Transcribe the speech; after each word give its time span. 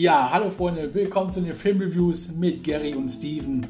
Ja, 0.00 0.30
hallo 0.32 0.48
Freunde, 0.48 0.94
willkommen 0.94 1.30
zu 1.30 1.42
den 1.42 1.52
Filmreviews 1.52 2.32
mit 2.32 2.64
Gary 2.64 2.94
und 2.94 3.10
Steven. 3.10 3.66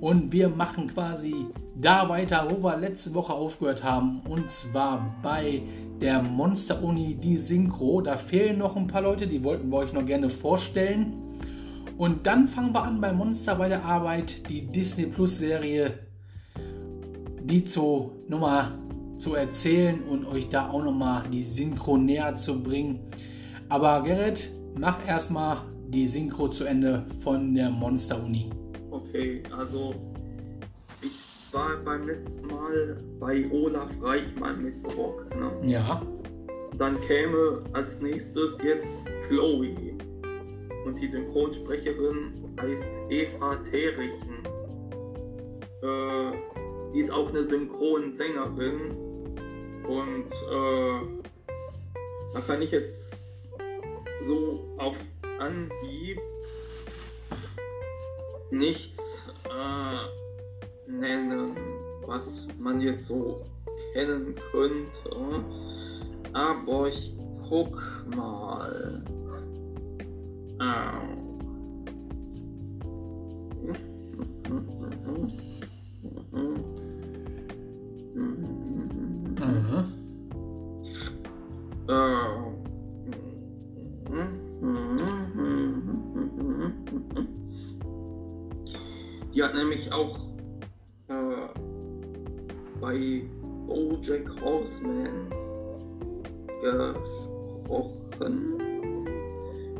Und 0.00 0.30
wir 0.30 0.48
machen 0.48 0.86
quasi 0.86 1.34
da 1.74 2.08
weiter, 2.08 2.46
wo 2.48 2.62
wir 2.62 2.76
letzte 2.76 3.12
Woche 3.14 3.32
aufgehört 3.32 3.82
haben. 3.82 4.20
Und 4.28 4.48
zwar 4.48 5.16
bei 5.24 5.60
der 6.00 6.22
Monster 6.22 6.84
Uni, 6.84 7.16
die 7.16 7.36
Synchro. 7.36 8.00
Da 8.00 8.16
fehlen 8.16 8.58
noch 8.58 8.76
ein 8.76 8.86
paar 8.86 9.02
Leute, 9.02 9.26
die 9.26 9.42
wollten 9.42 9.70
wir 9.70 9.78
euch 9.78 9.92
noch 9.92 10.06
gerne 10.06 10.30
vorstellen. 10.30 11.14
Und 11.98 12.28
dann 12.28 12.46
fangen 12.46 12.72
wir 12.72 12.84
an 12.84 13.00
bei 13.00 13.12
Monster 13.12 13.56
bei 13.56 13.68
der 13.68 13.84
Arbeit, 13.84 14.48
die 14.48 14.64
Disney 14.64 15.06
Plus 15.06 15.38
Serie, 15.38 15.98
die 17.42 17.64
zu 17.64 18.12
nochmal 18.28 18.70
zu 19.18 19.34
erzählen 19.34 20.00
und 20.04 20.26
euch 20.26 20.48
da 20.48 20.70
auch 20.70 20.84
nochmal 20.84 21.24
die 21.32 21.42
Synchro 21.42 21.96
näher 21.96 22.36
zu 22.36 22.62
bringen. 22.62 23.00
Aber 23.68 24.00
Gerrit, 24.04 24.52
mach 24.78 25.04
erstmal 25.08 25.71
die 25.92 26.06
Synchro 26.06 26.48
zu 26.48 26.64
Ende 26.64 27.04
von 27.20 27.54
der 27.54 27.68
Monster 27.68 28.22
Uni. 28.24 28.50
Okay, 28.90 29.42
also 29.54 29.94
ich 31.02 31.18
war 31.52 31.76
beim 31.84 32.06
letzten 32.06 32.46
Mal 32.46 32.96
bei 33.20 33.44
Olaf 33.50 33.90
Reichmann 34.00 34.64
mit 34.64 34.82
Brock. 34.82 35.26
Ne? 35.36 35.70
Ja. 35.70 36.02
Dann 36.78 36.98
käme 37.02 37.60
als 37.74 38.00
nächstes 38.00 38.58
jetzt 38.62 39.04
Chloe. 39.28 39.76
Und 40.86 40.98
die 40.98 41.06
Synchronsprecherin 41.06 42.32
heißt 42.60 42.88
Eva 43.10 43.56
Terichen. 43.70 44.38
Äh, 45.82 46.32
die 46.94 47.00
ist 47.00 47.10
auch 47.10 47.28
eine 47.28 47.44
Synchronsängerin. 47.44 48.96
Und 49.86 50.32
äh, 50.50 51.22
da 52.32 52.40
kann 52.40 52.62
ich 52.62 52.70
jetzt 52.70 53.14
so 54.22 54.74
auf 54.78 54.96
Anhieb 55.42 56.20
nichts 58.52 59.28
äh, 59.48 60.88
nennen, 60.88 61.56
was 62.06 62.46
man 62.60 62.80
jetzt 62.80 63.08
so 63.08 63.44
kennen 63.92 64.36
könnte. 64.52 65.44
Aber 66.32 66.86
ich 66.86 67.12
guck 67.48 68.06
mal. 68.14 69.02
Äh. 70.60 71.22
Mhm. 79.34 80.01
Die 89.42 89.46
hat 89.46 89.56
nämlich 89.56 89.92
auch 89.92 90.20
äh, 91.08 91.48
bei 92.80 93.24
Bojack 93.66 94.30
Horseman 94.40 95.28
gesprochen 96.60 98.22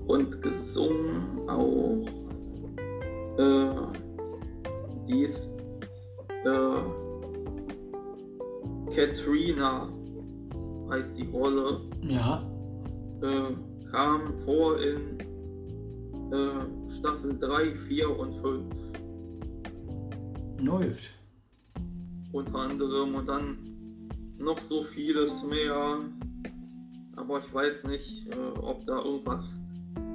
und 0.08 0.42
gesungen 0.42 1.48
auch. 1.48 2.02
Äh, 3.38 3.70
die 5.06 5.22
ist 5.22 5.48
äh, 6.44 6.82
Katrina 8.92 9.88
heißt 10.90 11.16
die 11.18 11.30
Rolle. 11.30 11.82
Ja. 12.00 12.42
Äh, 13.22 13.54
kam 13.92 14.40
vor 14.44 14.76
in 14.80 15.18
äh, 16.32 16.90
Staffel 16.90 17.38
3, 17.38 17.76
4 17.76 18.18
und 18.18 18.34
5 18.34 18.91
Läuft. 20.64 21.10
unter 22.32 22.54
anderem 22.54 23.14
und 23.14 23.28
dann 23.28 23.58
noch 24.38 24.58
so 24.58 24.82
vieles 24.82 25.44
mehr. 25.44 26.00
Aber 27.16 27.40
ich 27.40 27.54
weiß 27.54 27.84
nicht, 27.84 28.26
äh, 28.34 28.58
ob 28.60 28.86
da 28.86 29.02
irgendwas 29.02 29.54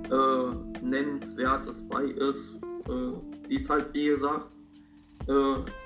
äh, 0.10 0.84
Nennenswertes 0.84 1.88
bei 1.90 2.06
ist. 2.06 2.56
Äh, 2.88 3.12
die 3.50 3.56
ist 3.56 3.70
halt, 3.70 3.94
wie 3.94 4.08
gesagt, 4.08 4.48
äh, 5.28 5.34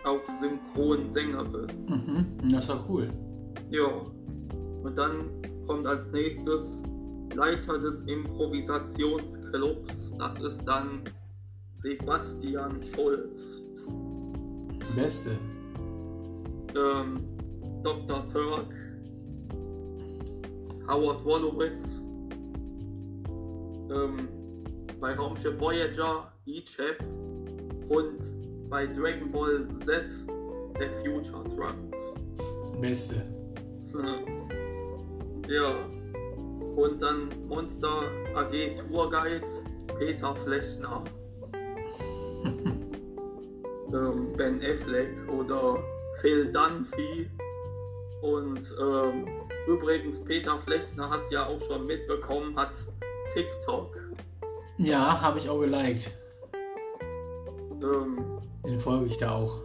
auch 0.07 0.21
Synchronsängerin. 0.39 1.67
Mhm. 1.88 2.25
Das 2.51 2.69
war 2.69 2.83
cool. 2.89 3.09
Ja. 3.71 3.88
Und 4.83 4.97
dann 4.97 5.29
kommt 5.67 5.85
als 5.85 6.09
nächstes 6.11 6.81
Leiter 7.35 7.77
des 7.77 8.01
Improvisationsclubs. 8.03 10.16
Das 10.17 10.39
ist 10.39 10.63
dann 10.66 11.03
Sebastian 11.73 12.81
Schulz. 12.95 13.61
Beste. 14.96 15.38
ähm, 16.75 17.18
Dr. 17.84 18.28
Turk, 18.29 18.74
Howard 20.88 21.24
Wolowitz, 21.25 22.03
ähm, 23.90 24.28
bei 25.00 25.16
Raumschiff 25.16 25.59
Voyager, 25.59 26.31
Icheb 26.46 27.00
und 27.90 28.18
bei 28.69 28.85
Dragon 28.85 29.31
Ball 29.31 29.68
Z 29.75 30.06
der 30.80 30.91
Future 31.03 31.44
Trunks. 31.56 31.97
Beste. 32.80 33.22
ja. 35.47 35.75
Und 36.75 37.01
dann 37.01 37.30
Monster 37.47 38.03
AG 38.35 38.78
Tourguide 38.78 39.46
Peter 40.00 40.35
Flechner. 40.35 41.03
ähm, 43.94 44.34
Ben 44.38 44.62
Affleck 44.63 45.09
oder 45.29 45.78
Phil 46.22 46.52
Dunphy. 46.52 47.29
Und 48.22 48.75
ähm, 48.79 49.25
übrigens, 49.68 50.24
Peter 50.24 50.57
Flechner, 50.59 51.09
hast 51.09 51.31
ja 51.31 51.47
auch 51.47 51.59
schon 51.62 51.85
mitbekommen, 51.88 52.56
hat 52.56 52.72
TikTok. 53.34 53.97
Ja, 54.78 55.19
habe 55.22 55.40
ich 55.40 55.50
auch 55.50 55.59
geliked. 55.59 56.12
Ähm, 57.81 58.24
Den 58.66 58.80
folge 58.80 59.07
ich 59.07 59.18
da 59.18 59.31
auch. 59.35 59.59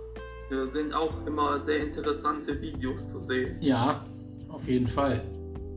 da 0.51 0.67
sind 0.67 0.95
auch 0.95 1.27
immer 1.27 1.59
sehr 1.59 1.81
interessante 1.81 2.61
Videos 2.61 3.11
zu 3.13 3.21
sehen. 3.21 3.57
Ja, 3.61 4.03
auf 4.49 4.67
jeden 4.67 4.89
Fall. 4.89 5.23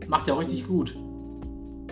Macht 0.07 0.27
er 0.29 0.39
richtig 0.39 0.65
gut. 0.67 0.95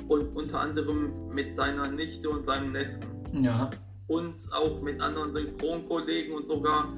Und 0.07 0.33
unter 0.35 0.61
anderem 0.61 1.11
mit 1.33 1.55
seiner 1.55 1.87
Nichte 1.89 2.29
und 2.29 2.45
seinem 2.45 2.71
Neffen. 2.71 3.03
Ja. 3.33 3.69
Und 4.07 4.47
auch 4.53 4.81
mit 4.81 5.01
anderen 5.01 5.31
Synchronkollegen 5.31 6.35
und 6.35 6.47
sogar, 6.47 6.93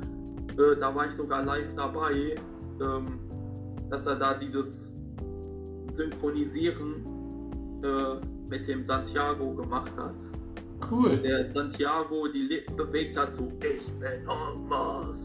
äh, 0.58 0.75
da 0.80 0.94
war 0.94 1.08
ich 1.08 1.14
sogar 1.14 1.44
live 1.44 1.74
dabei, 1.75 2.36
ähm, 2.80 3.20
dass 3.90 4.06
er 4.06 4.16
da 4.16 4.36
dieses 4.36 4.94
Synchronisieren 5.88 7.03
äh, 7.84 8.25
mit 8.48 8.68
dem 8.68 8.84
Santiago 8.84 9.53
gemacht 9.56 9.92
hat. 9.98 10.16
Cool. 10.90 11.18
Der 11.18 11.48
Santiago 11.48 12.28
die 12.28 12.44
Lippen 12.44 12.75
bewegt 12.75 13.18
hat, 13.18 13.34
so 13.34 13.52
ich 13.59 13.92
bin 14.00 14.28
Ormos. 14.28 15.18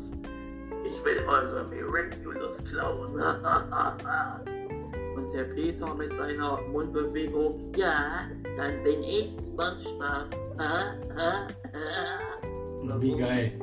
Ich 0.84 1.05
will 1.05 1.23
eure 1.27 1.65
Miraculous 1.69 2.62
klauen. 2.65 3.15
Und 5.17 5.33
der 5.33 5.44
Peter 5.44 5.94
mit 5.94 6.12
seiner 6.15 6.61
Mundbewegung, 6.73 7.73
ja, 7.77 8.28
dann 8.56 8.83
bin 8.83 9.00
ich 9.03 9.34
Spongebob. 9.41 10.44
Oder 12.82 13.00
Wie 13.00 13.10
so. 13.10 13.16
geil. 13.16 13.59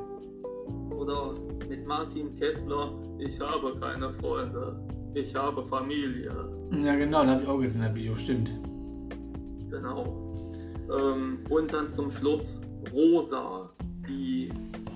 Oder 0.91 1.33
mit 1.69 1.85
Martin 1.87 2.35
Kessler, 2.35 2.93
ich 3.19 3.39
habe 3.39 3.75
keine 3.79 4.09
Freunde, 4.11 4.79
ich 5.13 5.33
habe 5.35 5.63
Familie. 5.65 6.31
Ja, 6.83 6.95
genau, 6.95 7.23
da 7.23 7.31
habe 7.31 7.43
ich 7.43 7.47
auch 7.47 7.59
gesehen, 7.59 7.81
das 7.81 7.95
Video. 7.95 8.15
Stimmt. 8.15 8.51
Genau. 9.69 10.35
Ähm, 10.99 11.39
und 11.49 11.71
dann 11.73 11.87
zum 11.89 12.11
Schluss 12.11 12.59
Rosa, 12.93 13.69
die 14.07 14.51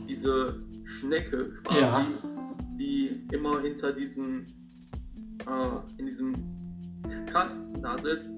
diese 0.08 0.60
Schnecke 0.84 1.52
quasi, 1.64 1.80
Ja. 1.82 2.06
die 2.78 3.26
immer 3.32 3.62
hinter 3.62 3.94
diesem 3.94 4.46
äh, 5.48 6.00
in 6.00 6.06
diesem 6.08 6.34
Kasten 7.32 7.82
da 7.82 7.98
sitzt, 7.98 8.34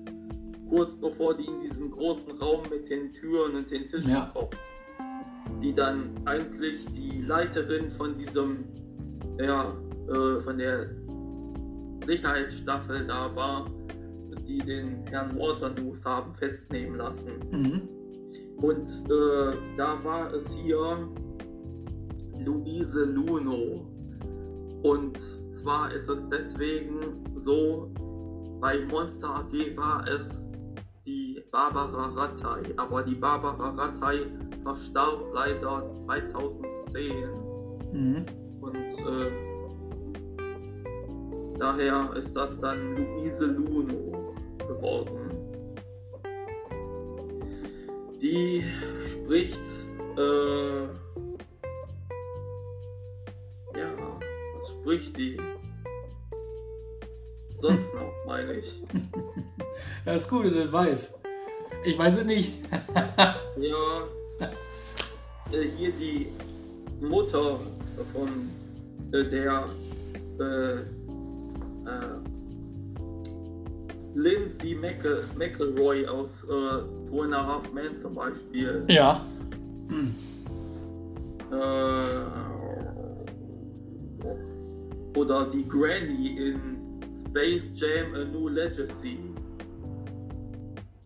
kurz 0.70 0.94
bevor 0.94 1.36
die 1.36 1.46
in 1.46 1.62
diesen 1.62 1.92
großen 1.92 2.38
Raum 2.40 2.64
mit 2.70 2.90
den 2.90 3.12
Türen 3.14 3.56
und 3.56 3.72
den 3.72 3.86
Tischen 3.86 4.12
Ja. 4.12 4.32
kommt. 4.34 4.58
Die 5.62 5.74
dann 5.74 6.12
eigentlich 6.26 6.86
die 6.88 7.22
Leiterin 7.22 7.90
von 7.90 8.18
diesem, 8.18 8.66
ja, 9.40 9.74
äh, 10.10 10.40
von 10.42 10.58
der 10.58 10.88
Sicherheitsstaffel 12.06 13.08
da 13.08 13.36
war, 13.36 13.70
die 14.48 14.60
den 14.60 15.06
Herrn 15.10 15.38
Waternoose 15.38 16.06
haben 16.06 16.34
festnehmen 16.36 16.98
lassen. 16.98 17.34
Mhm. 17.52 17.82
Und 18.62 18.88
äh, 19.10 19.58
da 19.78 20.04
war 20.04 20.34
es 20.34 20.50
hier 20.54 21.10
Luise 22.46 23.06
Luno. 23.06 23.86
Und 24.84 25.20
zwar 25.52 25.92
ist 25.94 26.10
es 26.10 26.28
deswegen 26.30 27.24
so, 27.36 27.92
bei 28.62 28.86
Monster 28.90 29.36
AG 29.36 29.76
war 29.76 30.08
es 30.08 30.47
Barbara 31.58 32.06
Rattay. 32.16 32.72
Aber 32.78 33.02
die 33.02 33.16
Barbara 33.16 33.72
Rattay 33.72 34.28
verstarb 34.62 35.24
leider 35.34 35.92
2010. 36.06 37.32
Mhm. 37.92 38.26
Und 38.62 38.76
äh, 38.76 39.32
daher 41.58 42.14
ist 42.16 42.36
das 42.36 42.60
dann 42.60 42.96
Luise 42.96 43.48
Luno 43.48 44.36
geworden. 44.68 45.32
Die 48.22 48.64
spricht, 49.10 49.66
äh, 50.16 50.84
ja, 53.76 53.90
was 54.60 54.70
spricht 54.70 55.18
die? 55.18 55.42
Sonst 57.58 57.96
noch, 57.96 58.14
meine 58.28 58.54
ich. 58.54 58.84
Das 60.06 60.22
ist 60.22 60.30
gut, 60.30 60.46
das 60.56 60.72
weißt. 60.72 61.17
Ich 61.88 61.98
weiß 61.98 62.18
es 62.18 62.26
nicht. 62.26 62.54
Ja, 63.60 64.04
äh, 65.52 65.68
hier 65.78 65.92
die 65.94 66.28
Mutter 67.02 67.60
von 68.14 68.52
äh, 69.12 69.24
der 69.24 69.66
äh, 70.40 70.74
äh, 70.74 70.84
Lindsay 74.14 74.76
McEl 74.76 75.24
McElroy 75.36 76.06
aus 76.06 76.30
äh, 76.44 77.08
Two 77.10 77.24
and 77.24 77.34
a 77.34 77.44
Half 77.44 77.74
Men 77.74 77.98
zum 77.98 78.14
Beispiel. 78.14 78.84
Ja. 78.90 79.26
Äh, 81.52 82.20
oder 85.18 85.48
die 85.52 85.68
Granny 85.68 86.38
in 86.38 86.78
Space 87.12 87.72
Jam 87.74 88.14
A 88.14 88.24
New 88.26 88.50
Legacy. 88.50 89.18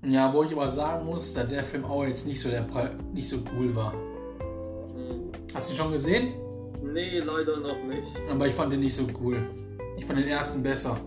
Ja, 0.03 0.33
wo 0.33 0.43
ich 0.43 0.51
aber 0.51 0.67
sagen 0.67 1.05
muss, 1.05 1.33
dass 1.33 1.47
der 1.47 1.63
Film 1.63 1.85
auch 1.85 2.03
jetzt 2.05 2.25
nicht 2.25 2.41
so, 2.41 2.49
der, 2.49 2.61
Pre- 2.63 2.95
nicht 3.13 3.29
so 3.29 3.37
cool 3.55 3.75
war. 3.75 3.93
Hm. 3.93 5.31
Hast 5.53 5.69
du 5.69 5.73
ihn 5.73 5.77
schon 5.77 5.91
gesehen? 5.91 6.33
Nee, 6.81 7.19
leider 7.19 7.57
noch 7.57 7.83
nicht. 7.83 8.07
Aber 8.29 8.47
ich 8.47 8.55
fand 8.55 8.73
den 8.73 8.79
nicht 8.79 8.95
so 8.95 9.03
cool. 9.21 9.37
Ich 9.97 10.05
fand 10.05 10.17
den 10.19 10.27
ersten 10.27 10.63
besser. 10.63 10.97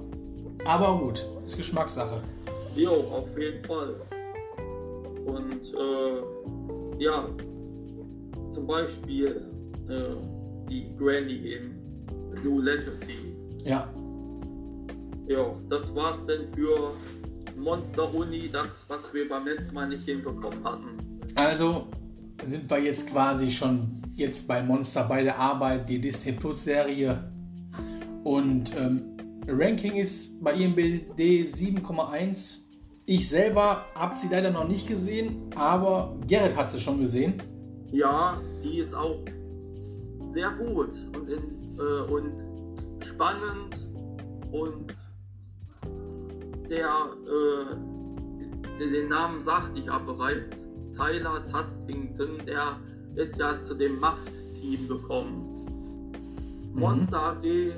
Aber 0.65 0.97
gut, 0.99 1.27
ist 1.45 1.57
Geschmackssache. 1.57 2.23
Jo, 2.77 2.91
auf 3.13 3.37
jeden 3.39 3.65
Fall. 3.65 3.97
Und 5.27 5.75
äh, 5.75 7.03
ja, 7.03 7.29
zum 8.53 8.67
Beispiel 8.67 9.43
äh, 9.89 10.71
die 10.71 10.95
Granny 10.97 11.55
in 11.55 11.75
New 12.45 12.61
Legacy. 12.61 13.35
Ja. 13.65 13.93
Ja, 15.27 15.53
das 15.69 15.93
war's 15.95 16.23
denn 16.25 16.53
für 16.55 16.93
Monster 17.57 18.13
Uni, 18.15 18.51
das, 18.53 18.85
was 18.89 19.13
wir 19.15 19.29
beim 19.29 19.47
letzten 19.47 19.75
Mal 19.75 19.89
nicht 19.89 20.05
hinbekommen 20.05 20.63
hatten. 20.65 21.21
Also 21.35 21.89
sind 22.45 22.69
wir 22.69 22.79
jetzt 22.79 23.11
quasi 23.11 23.51
schon 23.51 24.03
jetzt 24.15 24.47
bei 24.47 24.63
Monster 24.63 25.05
bei 25.05 25.23
der 25.23 25.39
Arbeit, 25.39 25.89
die 25.89 26.01
Disney 26.01 26.33
Plus 26.33 26.65
Serie. 26.65 27.33
Und 28.23 28.77
ähm, 28.77 29.17
Ranking 29.47 29.97
ist 29.97 30.43
bei 30.43 30.55
IMBD 30.55 31.45
7,1. 31.45 32.63
Ich 33.07 33.29
selber 33.29 33.85
habe 33.95 34.17
sie 34.17 34.29
leider 34.31 34.51
noch 34.51 34.67
nicht 34.67 34.89
gesehen, 34.89 35.51
aber 35.57 36.17
Gerrit 36.27 36.57
hat 36.57 36.71
sie 36.71 36.81
schon 36.81 37.01
gesehen. 37.01 37.35
Ja, 37.93 38.41
die 38.63 38.79
ist 38.79 38.95
auch 38.95 39.25
sehr 40.23 40.51
gut 40.53 40.89
und, 41.15 41.29
in, 41.29 41.79
äh, 41.79 42.11
und 42.11 42.47
spannend 43.05 43.87
und 44.53 44.95
der, 46.69 47.11
äh, 47.27 47.77
der 48.79 48.91
den 48.91 49.09
Namen 49.09 49.41
sagte 49.41 49.79
ich 49.79 49.87
ja 49.87 49.99
bereits, 49.99 50.67
Tyler 50.97 51.45
Taskington, 51.47 52.39
der 52.47 52.79
ist 53.17 53.39
ja 53.39 53.61
zu 53.61 53.75
dem 53.75 53.99
Macht-Team 54.01 54.89
gekommen. 54.89 55.51
Monster 56.73 57.37
AG 57.37 57.73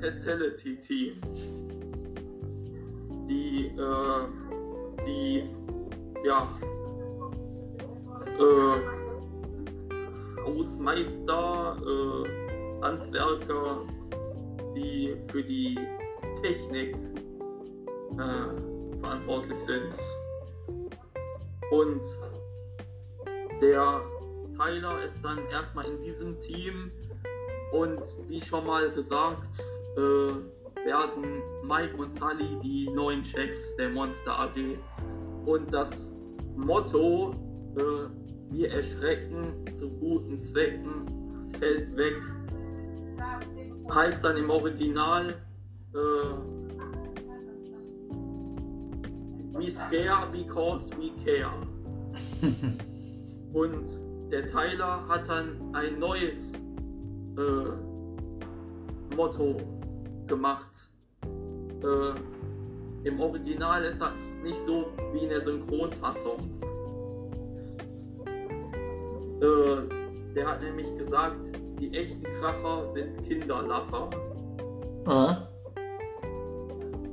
Facility 0.00 0.78
Team. 0.78 1.20
Die, 3.28 3.66
äh, 3.66 4.26
die, 5.06 5.44
ja, 6.24 6.48
äh, 8.38 9.04
Hausmeister, 10.44 11.76
äh, 11.86 12.82
Handwerker, 12.82 13.80
die 14.76 15.16
für 15.28 15.42
die 15.42 15.78
Technik 16.44 16.94
äh, 18.18 19.00
verantwortlich 19.00 19.58
sind. 19.60 19.94
Und 21.70 22.02
der 23.62 24.02
Tyler 24.58 25.02
ist 25.02 25.24
dann 25.24 25.38
erstmal 25.50 25.86
in 25.86 26.02
diesem 26.02 26.38
Team 26.40 26.92
und 27.72 28.02
wie 28.28 28.42
schon 28.42 28.66
mal 28.66 28.90
gesagt, 28.90 29.42
äh, 29.96 30.86
werden 30.86 31.42
Mike 31.62 31.96
und 31.96 32.12
Sully 32.12 32.58
die 32.62 32.90
neuen 32.90 33.24
Chefs 33.24 33.74
der 33.76 33.88
Monster 33.88 34.38
AG. 34.40 34.76
Und 35.46 35.72
das 35.72 36.12
Motto, 36.56 37.32
äh, 37.78 38.54
wir 38.54 38.70
erschrecken 38.70 39.64
zu 39.72 39.88
guten 39.88 40.38
Zwecken, 40.38 41.48
fällt 41.58 41.96
weg. 41.96 42.20
Heißt 43.90 44.22
dann 44.22 44.36
im 44.36 44.50
Original, 44.50 45.34
äh, 45.94 46.54
we 49.52 49.70
scare 49.70 50.26
because 50.32 50.90
we 50.96 51.10
care. 51.24 51.50
Und 53.52 54.00
der 54.30 54.46
Tyler 54.46 55.06
hat 55.08 55.28
dann 55.28 55.74
ein 55.74 55.98
neues 55.98 56.54
äh, 57.36 57.76
Motto 59.14 59.56
gemacht. 60.26 60.90
Äh, 61.82 63.08
Im 63.08 63.20
Original 63.20 63.84
ist 63.84 64.00
das 64.00 64.12
nicht 64.42 64.60
so 64.62 64.86
wie 65.12 65.20
in 65.20 65.28
der 65.28 65.42
Synchronfassung. 65.42 66.38
Äh, 69.40 70.34
der 70.34 70.46
hat 70.46 70.62
nämlich 70.62 70.96
gesagt, 70.96 71.50
die 71.78 71.96
echten 71.96 72.24
Kracher 72.40 72.86
sind 72.88 73.22
Kinderlacher. 73.22 74.10
Äh, 75.06 75.53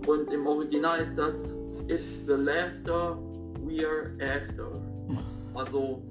Und 0.07 0.31
im 0.31 0.47
Original 0.47 0.99
ist 0.99 1.15
das 1.17 1.55
It's 1.87 2.21
the 2.25 2.33
laughter 2.33 3.17
we're 3.63 4.11
after. 4.21 4.71
Also 5.53 6.01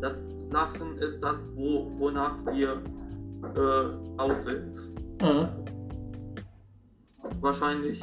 das 0.00 0.30
Lachen 0.50 0.96
ist 0.98 1.20
das, 1.22 1.54
wo, 1.54 1.92
wonach 1.98 2.38
wir 2.46 2.80
äh, 3.54 4.18
aus 4.18 4.44
sind. 4.44 4.74
äh. 5.18 5.46
Wahrscheinlich. 7.42 8.02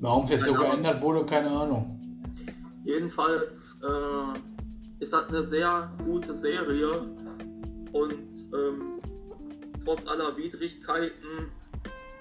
Warum 0.00 0.24
es 0.24 0.30
jetzt 0.30 0.44
so 0.46 0.54
geändert 0.54 1.02
wurde, 1.02 1.26
keine 1.26 1.50
Ahnung. 1.50 2.00
Jedenfalls 2.84 3.76
äh, 3.82 5.02
ist 5.02 5.12
das 5.12 5.28
eine 5.28 5.42
sehr 5.44 5.92
gute 6.04 6.34
Serie 6.34 7.02
und 7.92 8.30
ähm, 8.54 9.00
trotz 9.84 10.06
aller 10.06 10.34
Widrigkeiten 10.36 11.52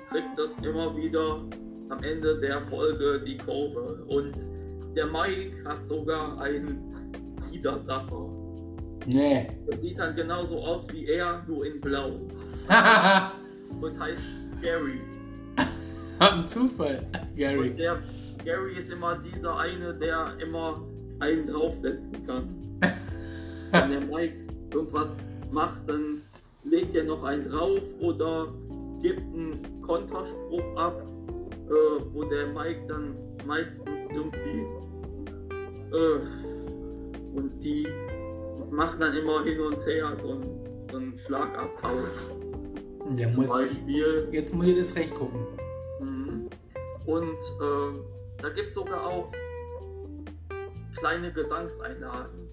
kriegt 0.09 0.37
das 0.37 0.57
immer 0.59 0.95
wieder 0.95 1.43
am 1.89 2.03
Ende 2.03 2.39
der 2.39 2.61
Folge 2.63 3.21
die 3.25 3.37
Kurve. 3.37 4.03
Und 4.07 4.45
der 4.95 5.05
Mike 5.07 5.63
hat 5.65 5.83
sogar 5.83 6.39
einen 6.41 6.79
Widersacher. 7.51 8.29
Nee. 9.05 9.47
Das 9.67 9.81
sieht 9.81 9.99
dann 9.99 10.15
genauso 10.15 10.59
aus 10.59 10.91
wie 10.93 11.07
er, 11.07 11.43
nur 11.47 11.65
in 11.65 11.79
Blau. 11.79 12.19
Und 13.81 13.99
heißt 13.99 14.27
Gary. 14.61 14.99
ein 16.19 16.45
Zufall, 16.45 17.05
Gary. 17.35 17.69
Und 17.69 17.77
der 17.77 17.99
Gary 18.43 18.73
ist 18.77 18.91
immer 18.91 19.17
dieser 19.19 19.57
eine, 19.57 19.93
der 19.93 20.33
immer 20.39 20.81
einen 21.19 21.45
draufsetzen 21.45 22.25
kann. 22.25 22.55
Wenn 23.71 23.91
der 23.91 24.01
Mike 24.01 24.35
irgendwas 24.73 25.27
macht, 25.51 25.87
dann 25.87 26.21
legt 26.63 26.95
er 26.95 27.03
noch 27.05 27.23
einen 27.23 27.49
drauf 27.49 27.81
oder 27.99 28.53
gibt 29.01 29.21
einen 29.21 29.81
Konterspruch 29.81 30.75
ab, 30.75 31.01
äh, 31.69 32.03
wo 32.13 32.23
der 32.23 32.47
Mike 32.47 32.85
dann 32.87 33.15
meistens 33.45 34.09
irgendwie 34.11 34.65
äh, 35.91 36.19
und 37.35 37.59
die 37.63 37.87
machen 38.71 38.99
dann 38.99 39.15
immer 39.15 39.43
hin 39.43 39.59
und 39.59 39.85
her 39.85 40.15
so 40.21 40.31
einen, 40.31 40.87
so 40.91 40.97
einen 40.97 41.17
Schlagabtausch. 41.17 42.29
Der 43.17 43.29
Zum 43.29 43.45
muss, 43.45 43.49
Beispiel 43.49 44.27
jetzt 44.31 44.53
muss 44.53 44.67
ich 44.67 44.77
das 44.77 44.95
recht 44.95 45.15
gucken. 45.15 45.47
Mhm. 45.99 46.49
Und 47.05 47.37
äh, 47.61 48.41
da 48.41 48.49
gibt 48.49 48.69
es 48.69 48.73
sogar 48.73 49.05
auch 49.07 49.31
kleine 50.97 51.31
Gesangseinlagen. 51.31 52.49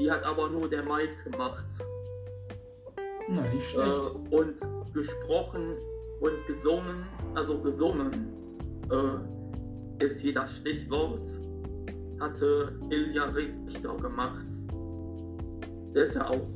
Die 0.00 0.10
hat 0.10 0.24
aber 0.24 0.48
nur 0.48 0.68
der 0.68 0.82
Mike 0.82 1.30
gemacht. 1.30 1.66
Na, 3.30 3.42
nicht 3.42 3.66
schlecht. 3.66 3.88
Äh, 3.88 4.34
und 4.36 4.60
gesprochen 4.92 5.74
und 6.20 6.46
gesungen, 6.46 7.04
also 7.34 7.58
gesungen, 7.60 8.28
äh, 8.90 10.04
ist 10.04 10.20
hier 10.20 10.34
das 10.34 10.56
Stichwort, 10.56 11.24
hatte 12.20 12.72
Ilja 12.90 13.24
Richter 13.24 13.94
gemacht. 13.96 14.46
Der 15.94 16.04
ist 16.04 16.14
ja 16.14 16.28
auch 16.28 16.46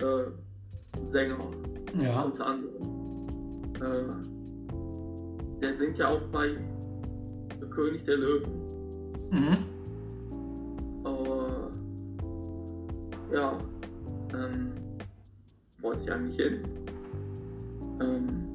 äh, 0.00 0.30
Sänger, 1.02 1.38
Ja. 2.00 2.22
unter 2.22 2.46
anderem. 2.46 2.74
Äh, 3.76 5.60
der 5.60 5.74
singt 5.74 5.98
ja 5.98 6.08
auch 6.08 6.20
bei 6.32 6.56
König 7.70 8.02
der 8.04 8.16
Löwen. 8.16 8.50
Mhm. 9.30 9.58
Aber 11.04 11.70
ja, 13.32 13.58
ähm, 14.34 14.72
wollte 15.90 16.02
ich 16.04 16.12
eigentlich 16.12 16.36
hin? 16.36 16.60
Ähm, 18.00 18.46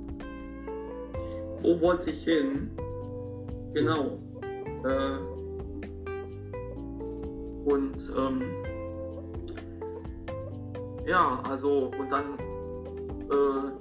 wo 1.62 1.82
wollte 1.82 2.10
ich 2.12 2.24
hin? 2.24 2.70
Genau. 3.74 4.18
Äh, 4.86 5.18
und 7.65 8.13
ähm, 8.18 8.42
ja, 11.06 11.42
also 11.44 11.92
und 12.00 12.10
dann 12.10 12.39
äh, 13.30 13.72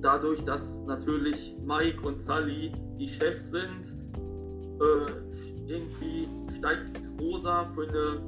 dadurch, 0.00 0.42
dass 0.44 0.80
natürlich 0.86 1.54
Mike 1.62 2.06
und 2.06 2.18
Sully 2.18 2.72
die 2.98 3.08
Chefs 3.08 3.50
sind, 3.50 3.94
äh, 4.80 5.10
irgendwie 5.66 6.26
steigt 6.56 7.06
Rosa 7.20 7.70
für 7.74 7.86
eine 7.86 8.22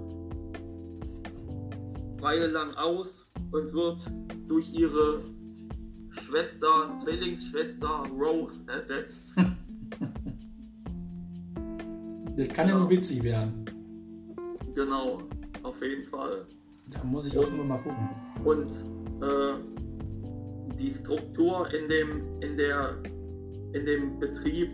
Weile 2.20 2.48
lang 2.48 2.74
aus 2.74 3.21
und 3.52 3.72
wird 3.72 4.10
durch 4.48 4.72
ihre 4.72 5.20
Schwester, 6.10 6.94
Zwillingsschwester 7.02 8.02
Rose 8.18 8.62
ersetzt. 8.66 9.32
Das 12.36 12.48
kann 12.48 12.66
ja 12.66 12.72
Ja. 12.74 12.78
nur 12.80 12.88
witzig 12.90 13.22
werden. 13.22 13.64
genau, 14.74 15.18
auf 15.62 15.82
jeden 15.82 16.02
Fall. 16.04 16.46
Da 16.88 17.04
muss 17.04 17.26
ich 17.26 17.36
auch 17.38 17.46
immer 17.48 17.62
mal 17.64 17.78
gucken. 17.78 18.08
Und 18.44 18.70
äh, 19.22 19.54
die 20.78 20.90
Struktur 20.90 21.68
in 21.74 21.88
dem, 21.90 22.22
in, 22.40 22.56
der, 22.56 22.94
in 23.74 23.84
dem 23.84 24.18
Betrieb 24.18 24.70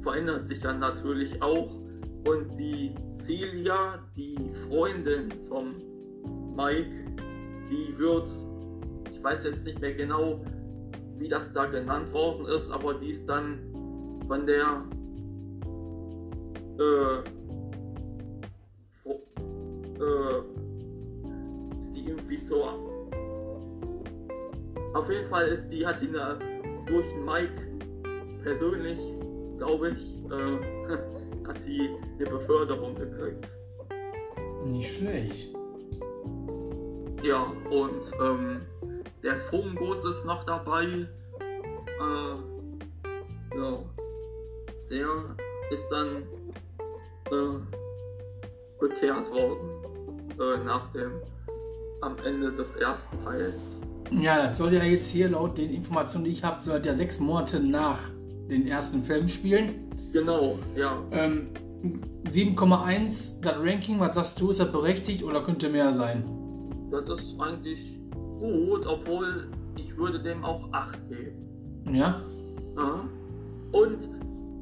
verändert 0.00 0.46
sich 0.46 0.60
dann 0.60 0.80
natürlich 0.80 1.40
auch. 1.42 1.80
Und 2.26 2.54
die 2.58 2.94
Celia, 3.10 3.98
die 4.14 4.36
Freundin 4.68 5.30
vom 5.48 5.74
Mike, 6.54 7.07
die 7.70 7.96
wird, 7.98 8.28
ich 9.10 9.22
weiß 9.22 9.44
jetzt 9.44 9.64
nicht 9.64 9.80
mehr 9.80 9.94
genau, 9.94 10.40
wie 11.18 11.28
das 11.28 11.52
da 11.52 11.66
genannt 11.66 12.12
worden 12.12 12.46
ist, 12.46 12.70
aber 12.70 12.94
die 12.94 13.08
ist 13.08 13.28
dann 13.28 13.58
von 14.26 14.46
der 14.46 14.84
äh, 16.78 17.18
äh, 20.00 20.42
ist 21.78 21.92
die 21.94 22.08
irgendwie 22.08 22.42
zur 22.42 22.88
auf 24.94 25.08
jeden 25.10 25.24
Fall 25.24 25.48
ist 25.48 25.68
die, 25.68 25.86
hat 25.86 26.00
die 26.00 26.08
eine, 26.08 26.38
durch 26.86 27.06
Mike 27.24 27.68
persönlich, 28.42 28.98
glaube 29.58 29.90
ich, 29.90 30.16
äh, 30.30 31.46
hat 31.46 31.60
sie 31.62 31.90
eine 32.18 32.30
Beförderung 32.30 32.94
gekriegt. 32.94 33.48
Nicht 34.66 34.96
schlecht. 34.96 35.57
Ja, 37.22 37.52
und 37.70 38.02
ähm, 38.20 38.60
der 39.22 39.36
Fungus 39.36 40.04
ist 40.04 40.24
noch 40.24 40.44
dabei. 40.44 40.84
Äh, 40.84 42.36
ja, 43.56 43.78
der 44.90 45.08
ist 45.70 45.86
dann 45.90 46.22
äh, 47.30 47.58
bekehrt 48.78 49.30
worden 49.30 49.68
äh, 50.38 50.64
nach 50.64 50.92
dem 50.92 51.20
am 52.00 52.16
Ende 52.24 52.52
des 52.52 52.76
ersten 52.76 53.24
Teils. 53.24 53.80
Ja, 54.12 54.46
das 54.46 54.58
soll 54.58 54.72
ja 54.72 54.84
jetzt 54.84 55.08
hier 55.08 55.28
laut 55.28 55.58
den 55.58 55.70
Informationen, 55.74 56.24
die 56.24 56.30
ich 56.30 56.44
habe, 56.44 56.60
soll 56.60 56.80
ja 56.84 56.94
sechs 56.94 57.18
Monate 57.18 57.60
nach 57.60 57.98
den 58.48 58.66
ersten 58.68 59.02
Film 59.02 59.26
spielen. 59.28 59.90
Genau, 60.12 60.58
ja. 60.76 61.02
Ähm, 61.10 61.48
7,1 62.32 63.40
das 63.42 63.56
Ranking, 63.58 64.00
was 64.00 64.14
sagst 64.14 64.40
du, 64.40 64.50
ist 64.50 64.60
das 64.60 64.72
berechtigt 64.72 65.22
oder 65.22 65.42
könnte 65.42 65.68
mehr 65.68 65.92
sein? 65.92 66.37
Das 66.90 67.04
ist 67.20 67.34
eigentlich 67.40 67.98
gut, 68.38 68.86
obwohl 68.86 69.48
ich 69.76 69.96
würde 69.96 70.20
dem 70.20 70.44
auch 70.44 70.68
8 70.72 70.98
geben. 71.08 71.84
Ja? 71.92 72.22
Ja. 72.76 73.04
Und 73.72 74.08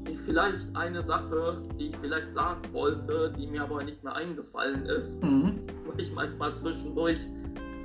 ich- 0.08 0.18
vielleicht 0.20 0.66
eine 0.74 1.02
Sache, 1.02 1.62
die 1.78 1.86
ich 1.88 1.96
vielleicht 1.98 2.32
sagen 2.34 2.60
wollte, 2.72 3.32
die 3.38 3.46
mir 3.46 3.62
aber 3.62 3.82
nicht 3.84 4.02
mehr 4.02 4.14
eingefallen 4.16 4.84
ist, 4.86 5.22
Mhm. 5.22 5.60
wo 5.84 5.92
ich 5.96 6.12
manchmal 6.14 6.54
zwischendurch 6.54 7.18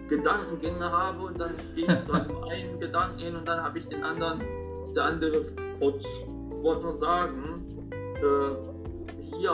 Gedankengänge 0.10 0.92
habe 0.92 1.26
und 1.26 1.40
dann 1.40 1.52
gehe 1.76 1.86
ich 1.86 2.02
zu 2.02 2.12
einem 2.14 2.32
einen 2.50 2.80
Gedanken 2.80 3.20
hin 3.20 3.36
und 3.36 3.48
dann 3.48 3.64
habe 3.64 3.78
ich 3.80 3.88
den 3.88 4.04
anderen, 4.04 4.42
ist 4.84 4.94
der 4.96 5.06
andere 5.06 5.46
futsch. 5.80 6.06
Ich 6.06 6.64
wollte 6.64 6.84
nur 6.84 6.94
sagen, 6.94 7.66
äh, 7.92 9.22
hier, 9.22 9.52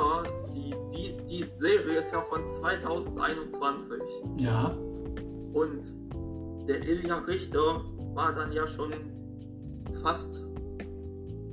die, 0.91 1.15
die 1.29 1.46
Serie 1.56 2.00
ist 2.00 2.12
ja 2.12 2.22
von 2.22 2.50
2021 2.51 4.01
Ja. 4.38 4.75
und 5.53 5.82
der 6.67 6.84
Ilja 6.88 7.17
Richter 7.20 7.82
war 8.13 8.34
dann 8.34 8.51
ja 8.51 8.67
schon 8.67 8.91
fast, 10.01 10.48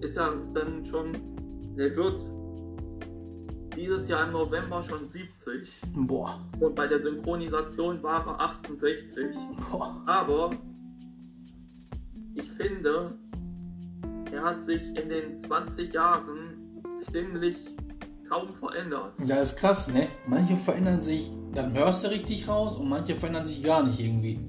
ist 0.00 0.16
ja 0.16 0.32
dann 0.54 0.84
schon, 0.84 1.12
der 1.76 1.94
wird 1.96 2.20
dieses 3.76 4.08
Jahr 4.08 4.26
im 4.26 4.32
November 4.32 4.82
schon 4.82 5.06
70 5.08 5.80
Boah. 5.94 6.38
und 6.60 6.74
bei 6.74 6.86
der 6.86 7.00
Synchronisation 7.00 8.02
war 8.02 8.26
er 8.26 8.40
68. 8.40 9.34
Boah. 9.70 10.00
Aber 10.06 10.50
ich 12.34 12.50
finde, 12.52 13.12
er 14.32 14.42
hat 14.42 14.60
sich 14.60 14.82
in 14.96 15.08
den 15.08 15.38
20 15.40 15.92
Jahren 15.92 16.82
stimmlich 17.08 17.56
kaum 18.28 18.48
verändert. 18.54 19.12
Das 19.26 19.52
ist 19.52 19.56
krass, 19.58 19.88
ne? 19.92 20.08
Manche 20.26 20.56
verändern 20.56 21.00
sich, 21.00 21.30
dann 21.52 21.72
hörst 21.74 22.04
du 22.04 22.08
richtig 22.10 22.48
raus 22.48 22.76
und 22.76 22.88
manche 22.88 23.16
verändern 23.16 23.44
sich 23.44 23.62
gar 23.62 23.84
nicht 23.84 24.00
irgendwie. 24.00 24.40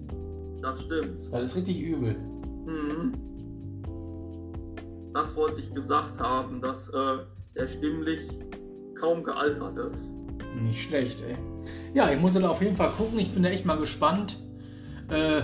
Das 0.62 0.82
stimmt. 0.82 1.32
Das 1.32 1.44
ist 1.44 1.56
richtig 1.56 1.82
übel. 1.82 2.16
Mhm. 2.66 3.14
Das 5.14 5.36
wollte 5.36 5.60
ich 5.60 5.74
gesagt 5.74 6.20
haben, 6.20 6.62
dass 6.62 6.90
äh, 6.90 7.18
er 7.54 7.68
stimmlich 7.68 8.22
kaum 9.00 9.24
gealtert 9.24 9.78
ist. 9.78 10.14
Nicht 10.62 10.84
schlecht, 10.84 11.22
ey. 11.22 11.38
Ja, 11.94 12.12
ich 12.12 12.20
muss 12.20 12.34
dann 12.34 12.46
auf 12.46 12.62
jeden 12.62 12.76
Fall 12.76 12.90
gucken. 12.92 13.20
Ich 13.20 13.34
bin 13.34 13.44
da 13.44 13.50
echt 13.50 13.66
mal 13.66 13.78
gespannt. 13.78 14.38
Äh, 15.10 15.44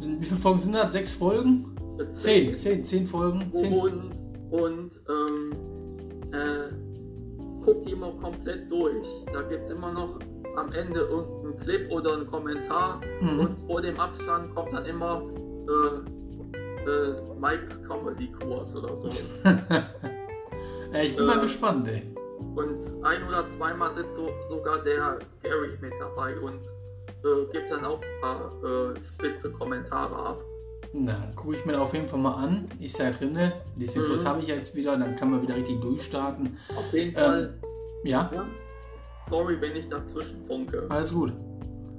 wie 0.00 0.24
viele 0.24 0.40
Folgen 0.40 0.60
sind 0.60 0.72
das? 0.72 0.92
Sechs 0.92 1.14
Folgen? 1.14 1.76
Zehn, 2.12 2.56
zehn, 2.56 2.84
zehn 2.84 3.06
Folgen. 3.06 3.52
Zehn. 3.52 3.72
Und, 3.72 4.12
und 4.50 5.02
ähm, 5.08 5.52
äh, 6.32 6.72
guck 7.64 7.84
die 7.84 7.94
mal 7.94 8.12
komplett 8.20 8.70
durch. 8.70 9.06
Da 9.32 9.42
gibt 9.42 9.64
es 9.64 9.70
immer 9.70 9.92
noch 9.92 10.18
am 10.56 10.72
Ende 10.72 11.00
irgendeinen 11.00 11.56
Clip 11.58 11.90
oder 11.90 12.14
einen 12.14 12.26
Kommentar 12.26 13.00
Mhm. 13.20 13.40
und 13.40 13.56
vor 13.66 13.80
dem 13.80 13.98
Abstand 14.00 14.54
kommt 14.54 14.72
dann 14.72 14.84
immer 14.86 15.22
äh, 15.68 16.90
äh, 16.90 17.14
Mikes 17.38 17.82
Comedy 17.84 18.30
Kurs 18.32 18.74
oder 18.76 18.96
so. 18.96 19.08
Äh, 20.90 21.08
ich 21.08 21.16
bin 21.16 21.26
mal 21.26 21.36
Äh, 21.36 21.42
gespannt, 21.42 21.86
ey. 21.86 22.02
Und 22.56 22.80
ein 23.04 23.28
oder 23.28 23.46
zweimal 23.46 23.92
sitzt 23.92 24.14
so, 24.14 24.30
sogar 24.48 24.78
der 24.82 25.18
Gary 25.42 25.68
mit 25.82 25.92
dabei 26.00 26.34
und 26.40 26.62
äh, 27.24 27.44
gibt 27.52 27.70
dann 27.70 27.84
auch 27.84 28.00
ein 28.00 28.20
paar 28.22 28.50
äh, 28.64 28.96
spitze 29.04 29.50
Kommentare 29.52 30.16
ab. 30.16 30.42
Na, 30.94 31.16
gucke 31.36 31.56
ich 31.56 31.64
mir 31.66 31.80
auf 31.80 31.92
jeden 31.94 32.08
Fall 32.08 32.18
mal 32.18 32.34
an. 32.34 32.66
Ist 32.80 32.98
ja 32.98 33.10
drinne. 33.10 33.52
Disney 33.76 34.02
Plus 34.02 34.22
Mhm. 34.22 34.28
habe 34.28 34.40
ich 34.40 34.48
jetzt 34.48 34.74
wieder. 34.74 34.96
Dann 34.96 35.16
kann 35.16 35.30
man 35.30 35.42
wieder 35.42 35.54
richtig 35.56 35.80
durchstarten. 35.80 36.56
Auf 36.76 36.92
jeden 36.92 37.08
Ähm, 37.10 37.14
Fall, 37.14 37.54
Ja, 38.04 38.30
ja, 38.32 38.46
sorry, 39.22 39.60
wenn 39.60 39.76
ich 39.76 39.88
dazwischen 39.88 40.40
funke. 40.40 40.86
alles 40.88 41.12
gut. 41.12 41.32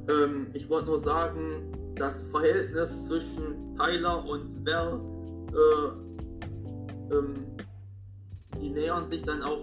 Ähm, 0.09 0.47
ich 0.53 0.67
wollte 0.69 0.87
nur 0.87 0.97
sagen, 0.99 1.71
das 1.95 2.23
Verhältnis 2.23 3.01
zwischen 3.05 3.75
Tyler 3.77 4.25
und 4.25 4.65
Val, 4.65 4.99
äh, 5.53 7.13
ähm, 7.15 7.45
die 8.61 8.69
nähern 8.71 9.05
sich 9.07 9.21
dann 9.23 9.43
auch 9.43 9.59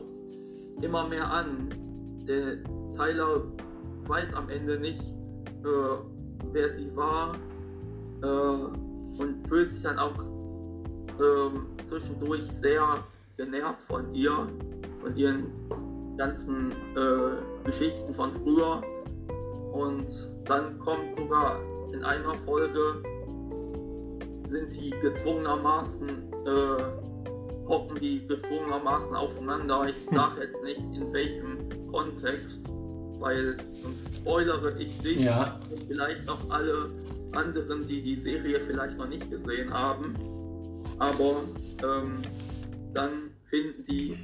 immer 0.82 1.08
mehr 1.08 1.28
an. 1.28 1.68
Der 2.28 2.62
Tyler 2.96 3.42
weiß 4.06 4.34
am 4.34 4.48
Ende 4.50 4.78
nicht, 4.78 5.00
äh, 5.64 5.96
wer 6.52 6.70
sie 6.70 6.94
war 6.94 7.34
äh, 8.22 8.85
und 9.18 9.46
fühlt 9.48 9.70
sich 9.70 9.82
dann 9.82 9.98
auch 9.98 10.14
ähm, 11.20 11.66
zwischendurch 11.84 12.42
sehr 12.50 12.98
genervt 13.36 13.82
von 13.82 14.12
ihr 14.14 14.48
und 15.04 15.16
ihren 15.16 15.46
ganzen 16.16 16.72
äh, 16.96 17.64
Geschichten 17.64 18.12
von 18.14 18.32
früher. 18.32 18.82
Und 19.72 20.30
dann 20.44 20.78
kommt 20.78 21.14
sogar 21.14 21.60
in 21.92 22.02
einer 22.02 22.34
Folge, 22.34 23.02
sind 24.46 24.72
die 24.74 24.90
gezwungenermaßen 24.90 26.08
äh, 26.46 27.06
hocken 27.68 27.98
die 28.00 28.26
gezwungenermaßen 28.26 29.14
aufeinander. 29.14 29.88
Ich 29.88 29.96
sage 30.10 30.40
jetzt 30.42 30.62
nicht 30.62 30.80
in 30.94 31.12
welchem 31.12 31.58
Kontext, 31.90 32.68
weil 33.18 33.56
sonst 33.72 34.14
spoilere 34.16 34.78
ich 34.78 34.98
dich 35.00 35.20
Ja. 35.20 35.58
und 35.70 35.82
vielleicht 35.84 36.28
auch 36.30 36.38
alle 36.50 36.90
anderen, 37.32 37.86
die 37.86 38.02
die 38.02 38.18
Serie 38.18 38.60
vielleicht 38.60 38.96
noch 38.98 39.08
nicht 39.08 39.30
gesehen 39.30 39.72
haben. 39.72 40.14
Aber 40.98 41.42
ähm, 41.82 42.18
dann 42.94 43.30
finden 43.44 43.84
die 43.88 44.16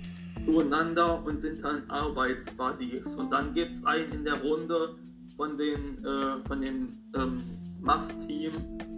zueinander 0.45 1.25
und 1.25 1.41
sind 1.41 1.63
dann 1.65 1.89
Arbeitsbuddies. 1.89 3.07
Und 3.17 3.31
dann 3.33 3.55
gibt 3.55 3.77
es 3.77 3.85
einen 3.85 4.13
in 4.13 4.25
der 4.25 4.41
Runde 4.43 4.97
von, 5.37 5.57
den, 5.59 6.05
äh, 6.05 6.47
von 6.47 6.61
dem 6.61 6.99
ähm, 7.15 7.43
Macht-Team, 7.81 8.53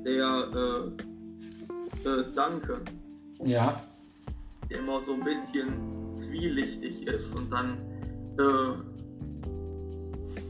der 0.05 0.49
äh, 0.55 2.09
äh, 2.09 2.25
Duncan, 2.35 2.83
Ja. 3.45 3.81
der 4.71 4.79
immer 4.79 5.01
so 5.01 5.15
ein 5.15 5.25
bisschen 5.25 5.73
zwielichtig 6.17 7.07
ist 7.07 7.35
und 7.35 7.51
dann 7.51 7.77
äh, 8.39 8.75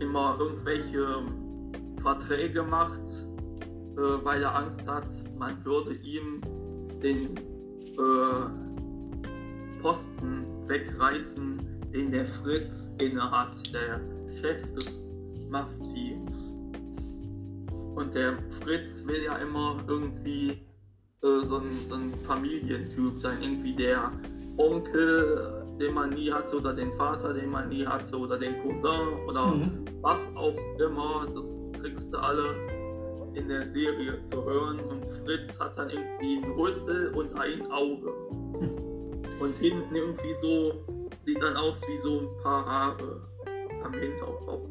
immer 0.03 0.37
irgendwelche 0.39 1.23
Verträge 2.03 2.63
macht, 2.63 3.01
äh, 3.97 4.25
weil 4.25 4.43
er 4.43 4.55
Angst 4.55 4.87
hat, 4.89 5.09
man 5.39 5.63
würde 5.65 5.95
ihm 6.03 6.41
den 7.03 7.37
äh, 7.99 9.81
Posten 9.83 10.45
wegreißen, 10.67 11.91
den 11.93 12.11
der 12.11 12.27
Fritz 12.27 12.89
innehat, 12.99 13.53
der 13.73 14.01
Chef 14.41 14.75
des 14.75 15.03
Macht-Teams. 15.51 16.53
Und 17.95 18.15
der 18.15 18.39
Fritz 18.61 19.05
will 19.07 19.23
ja 19.25 19.37
immer 19.37 19.77
irgendwie 19.87 20.51
äh, 21.23 21.45
so, 21.45 21.59
ein, 21.59 21.73
so 21.89 21.95
ein 21.95 22.13
Familientyp 22.27 23.19
sein, 23.19 23.39
irgendwie 23.43 23.75
der 23.75 24.11
Onkel, 24.57 25.65
den 25.81 25.95
man 25.95 26.11
nie 26.11 26.33
hatte, 26.33 26.57
oder 26.57 26.73
den 26.73 26.93
Vater, 26.95 27.35
den 27.35 27.51
man 27.51 27.69
nie 27.69 27.87
hatte, 27.87 28.17
oder 28.17 28.39
den 28.39 28.61
Cousin, 28.63 29.25
oder 29.29 29.47
Mhm. 29.47 29.85
was 30.01 30.29
auch 30.37 30.57
immer. 30.79 31.27
Das 31.35 31.63
kriegst 31.81 32.13
du 32.13 32.19
alles 32.19 32.57
in 33.35 33.49
der 33.49 33.67
Serie 33.69 34.23
zu 34.23 34.45
hören. 34.45 34.81
Und 34.81 35.05
Fritz 35.25 35.59
hat 35.61 35.79
dann 35.79 35.91
irgendwie 35.91 36.45
einen 36.45 36.53
Rüssel 36.53 37.15
und 37.15 37.39
ein 37.39 37.71
Auge. 37.71 38.13
Und 39.41 39.57
hinten 39.57 39.95
irgendwie 39.95 40.35
so, 40.41 40.73
sieht 41.21 41.43
dann 41.43 41.57
aus 41.57 41.83
wie 41.89 41.99
so 41.99 42.21
ein 42.21 42.43
paar 42.43 42.65
Haare 42.65 43.21
am 43.85 43.93
Hinterkopf. 43.95 44.71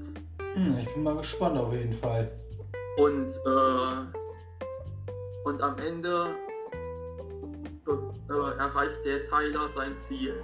Hm, 0.54 0.78
ich 0.80 0.94
bin 0.94 1.04
mal 1.04 1.18
gespannt 1.18 1.58
auf 1.58 1.74
jeden 1.74 1.94
Fall. 1.94 2.32
Und, 2.98 3.30
äh, 3.46 4.06
und 5.46 5.62
am 5.62 5.78
Ende 5.80 6.28
äh, 7.88 8.58
erreicht 8.60 9.00
der 9.06 9.24
Tyler 9.26 9.70
sein 9.70 9.98
Ziel. 9.98 10.44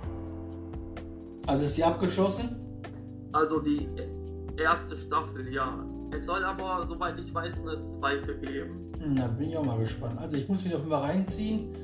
Also 1.47 1.65
ist 1.65 1.75
sie 1.75 1.83
abgeschossen? 1.83 2.55
Also 3.31 3.59
die 3.59 3.87
erste 4.57 4.97
Staffel, 4.97 5.51
ja. 5.53 5.85
Es 6.11 6.25
soll 6.25 6.43
aber, 6.43 6.85
soweit 6.87 7.19
ich 7.19 7.33
weiß, 7.33 7.61
eine 7.61 7.85
zweite 7.87 8.37
geben. 8.37 8.91
Hm, 8.99 9.15
da 9.15 9.27
bin 9.27 9.49
ich 9.49 9.57
auch 9.57 9.65
mal 9.65 9.79
gespannt. 9.79 10.19
Also 10.19 10.37
ich 10.37 10.47
muss 10.47 10.63
mich 10.63 10.73
auf 10.73 10.81
jeden 10.81 10.91
Fall 10.91 11.01
reinziehen. 11.01 11.75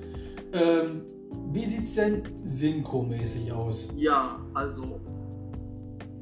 Ähm, 0.54 1.02
wie 1.52 1.66
sieht's 1.66 1.96
denn 1.96 2.24
Synchro-mäßig 2.44 3.52
aus? 3.52 3.90
Ja, 3.96 4.40
also 4.54 5.00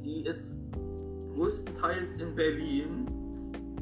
die 0.02 0.22
ist 0.22 0.56
größtenteils 1.34 2.20
in 2.20 2.34
Berlin, 2.34 3.06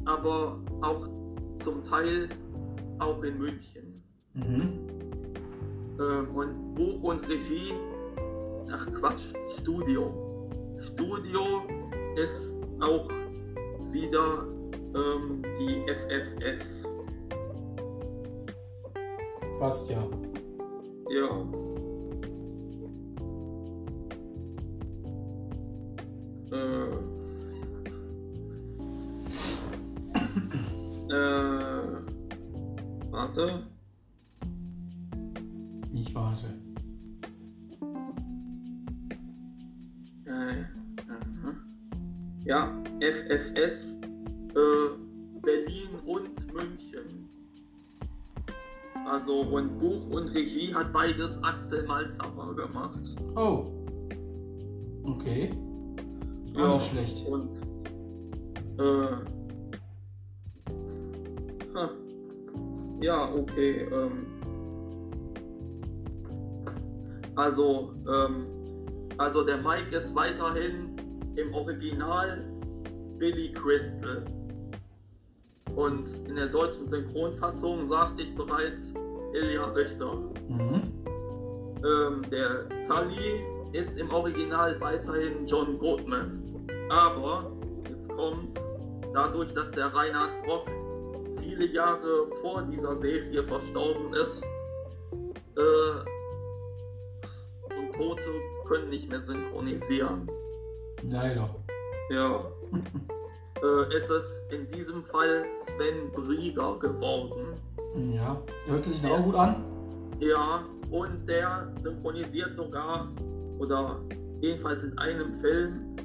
aber 0.05 0.59
auch 0.81 1.07
zum 1.55 1.83
Teil 1.83 2.29
auch 2.99 3.21
in 3.23 3.37
München. 3.37 4.01
Mhm. 4.33 4.79
Ähm, 5.99 6.35
und 6.35 6.73
Buch 6.75 7.03
und 7.03 7.27
Regie, 7.27 7.73
ach 8.71 8.87
Quatsch, 8.93 9.33
Studio. 9.59 10.11
Studio 10.79 11.61
ist 12.15 12.53
auch 12.79 13.07
wieder 13.93 14.47
ähm, 14.95 15.43
die 15.59 15.83
FFS. 15.87 16.83
Passt 19.59 19.89
ja. 19.89 20.03
Ja. 21.09 21.47
Äh. 26.51 26.89
äh. 31.13 32.03
Warte. 33.11 33.63
Ich 35.93 36.13
warte. 36.15 36.47
Äh, 40.25 40.63
aha. 41.07 41.53
Ja, 42.43 42.82
FFS, 43.03 43.95
äh, 44.55 45.39
Berlin 45.41 45.89
und 46.05 46.53
München. 46.53 47.29
Also 49.05 49.41
und 49.41 49.77
Buch 49.79 50.09
und 50.11 50.29
Regie 50.33 50.73
hat 50.73 50.93
beides 50.93 51.41
Axel 51.43 51.85
Malzhammer 51.85 52.53
gemacht. 52.55 53.01
Oh. 53.35 53.65
Okay. 55.03 55.51
Auch 56.55 56.59
Ja, 56.59 56.73
nicht 56.75 56.85
schlecht. 56.91 57.27
Und 57.27 57.61
äh, 58.79 59.07
ha. 61.75 61.89
ja, 63.01 63.33
okay. 63.35 63.85
Ähm, 63.91 64.25
also, 67.35 67.93
ähm, 68.07 68.47
also 69.17 69.43
der 69.43 69.57
Mike 69.57 69.95
ist 69.95 70.15
weiterhin 70.15 70.95
im 71.35 71.53
Original 71.53 72.52
Billy 73.23 73.53
Crystal. 73.53 74.21
Und 75.77 76.09
in 76.27 76.35
der 76.35 76.47
deutschen 76.47 76.89
Synchronfassung 76.89 77.85
sagte 77.85 78.23
ich 78.23 78.35
bereits 78.35 78.93
Ilja 79.33 79.63
Richter. 79.67 80.15
Mhm. 80.49 80.81
Ähm, 81.85 82.21
der 82.29 82.67
Sully 82.85 83.45
ist 83.71 83.97
im 83.97 84.13
Original 84.13 84.77
weiterhin 84.81 85.47
John 85.47 85.79
Goodman. 85.79 86.43
Aber, 86.89 87.49
jetzt 87.89 88.09
kommt's, 88.09 88.59
dadurch, 89.13 89.53
dass 89.53 89.71
der 89.71 89.85
Reinhard 89.85 90.43
Brock 90.43 90.67
viele 91.39 91.67
Jahre 91.67 92.27
vor 92.41 92.61
dieser 92.63 92.93
Serie 92.93 93.41
verstorben 93.41 94.13
ist, 94.15 94.43
äh, 95.55 95.93
und 97.77 97.95
Tote 97.95 98.21
können 98.67 98.89
nicht 98.89 99.09
mehr 99.09 99.21
synchronisieren. 99.21 100.29
Leider. 101.09 101.49
Ja. 102.09 102.52
Äh, 103.63 103.97
ist 103.97 104.09
es 104.09 104.41
in 104.51 104.67
diesem 104.67 105.03
Fall 105.03 105.45
Sven 105.57 106.11
Brieger 106.13 106.77
geworden. 106.79 107.55
Ja. 108.13 108.41
Hört 108.65 108.85
sich 108.85 109.03
auch 109.05 109.23
gut 109.23 109.35
an? 109.35 109.63
Ja, 110.19 110.63
und 110.91 111.27
der 111.27 111.71
synchronisiert 111.79 112.53
sogar, 112.53 113.07
oder 113.59 113.99
jedenfalls 114.41 114.83
in 114.83 114.97
einem 114.97 115.33
Film, 115.33 115.95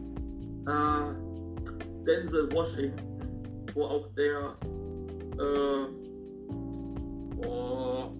äh, 0.66 1.14
Denzel 2.06 2.50
Washington, 2.52 3.02
wo 3.74 3.82
auch 3.84 4.08
der, 4.16 4.54
äh, 5.38 5.86
oh, 7.46 8.12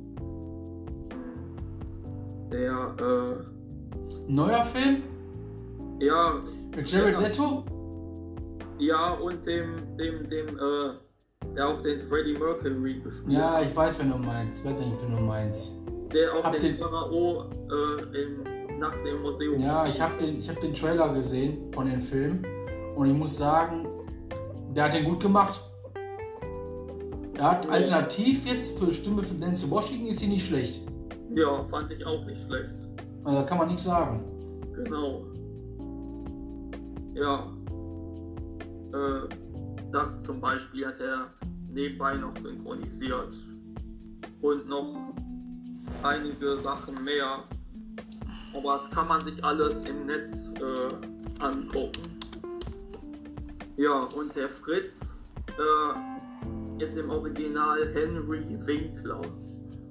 der, 2.52 2.96
äh, 3.00 4.30
Neuer 4.30 4.64
Film? 4.64 5.02
ja, 6.00 6.40
Mit 6.76 6.90
Jared 6.90 7.14
Ja. 7.14 7.20
Leto? 7.20 7.64
Ja, 8.78 9.12
und 9.14 9.44
dem, 9.46 9.74
dem, 9.96 10.28
dem, 10.28 10.46
äh, 10.48 11.54
der 11.56 11.68
auch 11.68 11.82
den 11.82 12.00
Freddie 12.08 12.34
Mercury 12.34 13.00
gespielt 13.00 13.32
Ja, 13.32 13.54
hat. 13.56 13.66
ich 13.66 13.76
weiß, 13.76 13.98
wen 14.00 14.10
du 14.10 14.18
meinst. 14.18 14.64
Wer 14.64 14.78
wen 14.78 14.92
du 15.16 15.22
meinst? 15.22 15.74
Der 16.12 16.32
auch 16.34 16.50
den, 16.52 16.60
den- 16.62 16.78
Pharao 16.78 17.44
äh, 17.70 18.22
im 18.22 18.78
Nachts 18.78 19.04
im 19.04 19.22
Museum 19.22 19.60
Ja, 19.60 19.86
ich 19.86 20.00
habe 20.00 20.14
den, 20.24 20.38
ich 20.38 20.48
hab 20.48 20.60
den 20.60 20.72
Trailer 20.72 21.12
gesehen 21.12 21.72
von 21.72 21.86
dem 21.90 22.00
Film 22.00 22.42
und 22.96 23.06
ich 23.10 23.16
muss 23.16 23.36
sagen, 23.36 23.86
der 24.74 24.84
hat 24.84 24.94
den 24.94 25.04
gut 25.04 25.20
gemacht. 25.20 25.60
Er 27.36 27.50
hat 27.52 27.64
Ja. 27.66 27.70
alternativ 27.72 28.46
jetzt 28.46 28.78
für 28.78 28.90
Stimme 28.92 29.22
für 29.22 29.34
Nancy 29.34 29.70
Washington 29.70 30.06
ist 30.08 30.20
sie 30.20 30.26
nicht 30.28 30.46
schlecht. 30.46 30.82
Ja, 31.34 31.62
fand 31.70 31.90
ich 31.92 32.04
auch 32.06 32.24
nicht 32.24 32.40
schlecht. 32.42 32.74
Also 33.24 33.44
kann 33.46 33.58
man 33.58 33.68
nichts 33.68 33.84
sagen. 33.84 34.24
Genau. 34.84 35.24
Ja. 37.14 37.46
Äh, 38.98 39.28
das 39.92 40.22
zum 40.22 40.40
Beispiel 40.40 40.86
hat 40.86 41.00
er 41.00 41.32
nebenbei 41.70 42.16
noch 42.16 42.36
synchronisiert. 42.38 43.34
Und 44.42 44.68
noch 44.68 45.14
einige 46.02 46.58
Sachen 46.58 47.02
mehr. 47.04 47.44
Aber 48.54 48.74
das 48.74 48.90
kann 48.90 49.08
man 49.08 49.24
sich 49.24 49.42
alles 49.44 49.80
im 49.82 50.06
Netz 50.06 50.50
äh, 50.60 51.42
angucken. 51.42 52.18
Ja, 53.76 54.00
und 54.16 54.34
der 54.34 54.48
Fritz 54.48 55.00
äh, 55.46 56.84
ist 56.84 56.96
im 56.96 57.10
Original 57.10 57.88
Henry 57.94 58.44
Winkler. 58.66 59.22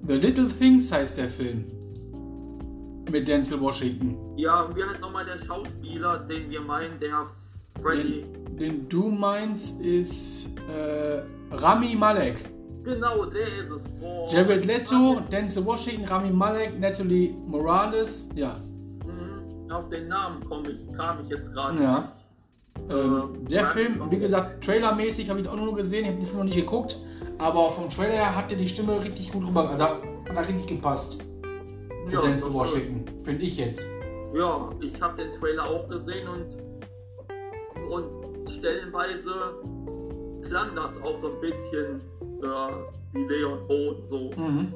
The 0.08 0.14
Little 0.14 0.50
Things 0.50 0.92
heißt 0.92 1.18
der 1.18 1.30
Film. 1.30 1.66
Mit 3.10 3.28
Denzel 3.28 3.60
Washington. 3.60 4.38
Ja, 4.38 4.62
und 4.62 4.76
wie 4.76 4.84
heißt 4.84 5.00
nochmal 5.00 5.26
der 5.26 5.40
Schauspieler, 5.40 6.20
den 6.20 6.50
wir 6.50 6.62
meinen, 6.62 7.00
der. 7.00 7.28
Den, 7.84 8.58
den 8.58 8.90
du 8.90 9.10
meinst, 9.10 9.80
ist 9.82 10.48
äh, 10.70 11.22
Rami 11.56 11.96
Malek. 11.96 12.38
Genau, 12.84 13.26
der 13.26 13.48
ist 13.48 13.70
es. 13.70 13.88
Boah. 14.00 14.30
Jared 14.32 14.66
Leto, 14.66 15.20
Denzel 15.32 15.66
Washington, 15.66 16.06
Rami 16.06 16.30
Malek, 16.30 16.80
Natalie 16.80 17.34
Morales. 17.46 18.30
Ja. 18.36 18.56
Mhm, 19.06 19.72
Auf 19.72 19.90
den 19.90 20.08
Namen 20.08 20.44
komm 20.48 20.64
ich, 20.70 20.88
kam 20.96 21.22
ich 21.24 21.30
jetzt 21.30 21.52
gerade 21.54 21.82
Ja. 21.84 22.12
Ähm, 22.90 23.46
Äh, 23.46 23.50
der 23.50 23.62
ja, 23.62 23.66
Film, 23.70 24.02
wie 24.10 24.20
gesagt, 24.20 24.64
trailermäßig 24.64 25.30
habe 25.30 25.42
ich 25.42 25.48
auch 25.50 25.56
nur 25.56 25.76
gesehen, 25.76 26.04
ich 26.04 26.08
habe 26.12 26.18
den 26.20 26.26
Film 26.28 26.38
noch 26.38 26.46
nicht 26.46 26.56
geguckt, 26.56 26.98
aber 27.40 27.72
vom 27.72 27.90
Trailer 27.90 28.14
her 28.14 28.36
hat 28.36 28.52
dir 28.52 28.56
die 28.58 28.68
Stimme 28.68 29.04
richtig 29.04 29.32
gut 29.32 29.48
rüber, 29.48 29.68
also 29.70 29.84
hat 29.84 30.02
da 30.34 30.42
richtig 30.42 30.68
gepasst. 30.68 31.22
Für 32.06 32.14
Ja, 32.16 32.22
Denzel 32.22 32.54
Washington, 32.54 33.04
finde 33.24 33.42
ich 33.44 33.58
jetzt. 33.58 33.86
Ja, 34.34 34.70
ich 34.80 35.02
habe 35.02 35.22
den 35.22 35.32
Trailer 35.40 35.66
auch 35.66 35.90
gesehen 35.90 36.28
und, 36.28 36.46
und 37.90 38.50
stellenweise 38.52 39.32
klang 40.48 40.76
das 40.76 41.00
auch 41.02 41.16
so 41.16 41.28
ein 41.34 41.42
bisschen 41.42 42.02
äh, 42.42 43.14
wie 43.14 43.24
Leon 43.28 43.68
Boden, 43.68 44.04
so, 44.06 44.30
Mhm. 44.36 44.74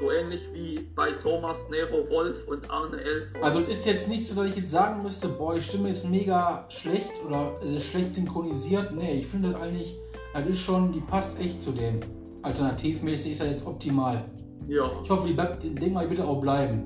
so 0.00 0.10
ähnlich 0.10 0.48
wie 0.52 0.80
bei 0.94 1.12
Thomas 1.12 1.68
Nero 1.70 2.08
Wolf 2.10 2.46
und 2.48 2.68
Arne 2.70 2.98
Elson. 3.00 3.42
Also 3.42 3.60
es 3.60 3.70
ist 3.70 3.86
jetzt 3.86 4.08
nicht 4.08 4.26
so, 4.26 4.34
dass 4.40 4.50
ich 4.50 4.56
jetzt 4.56 4.70
sagen 4.70 5.02
müsste, 5.02 5.28
boah, 5.28 5.54
die 5.54 5.62
Stimme 5.62 5.90
ist 5.90 6.08
mega 6.08 6.64
schlecht 6.68 7.12
oder 7.26 7.52
es 7.62 7.76
ist 7.76 7.84
schlecht 7.86 8.14
synchronisiert. 8.14 8.92
Nee, 8.94 9.20
ich 9.20 9.26
finde 9.26 9.52
das 9.52 9.60
eigentlich, 9.60 9.96
das 10.32 10.46
ist 10.46 10.60
schon, 10.60 10.92
die 10.92 11.00
passt 11.00 11.40
echt 11.40 11.60
zu 11.62 11.72
dem. 11.72 12.00
Alternativmäßig 12.42 13.32
ist 13.32 13.40
er 13.40 13.48
jetzt 13.48 13.66
optimal. 13.66 14.24
ja, 14.68 14.90
Ich 15.02 15.10
hoffe, 15.10 15.26
die 15.28 15.32
bleibt, 15.34 15.62
denk 15.64 15.92
mal, 15.92 16.06
bitte 16.08 16.24
auch 16.24 16.40
bleiben. 16.40 16.84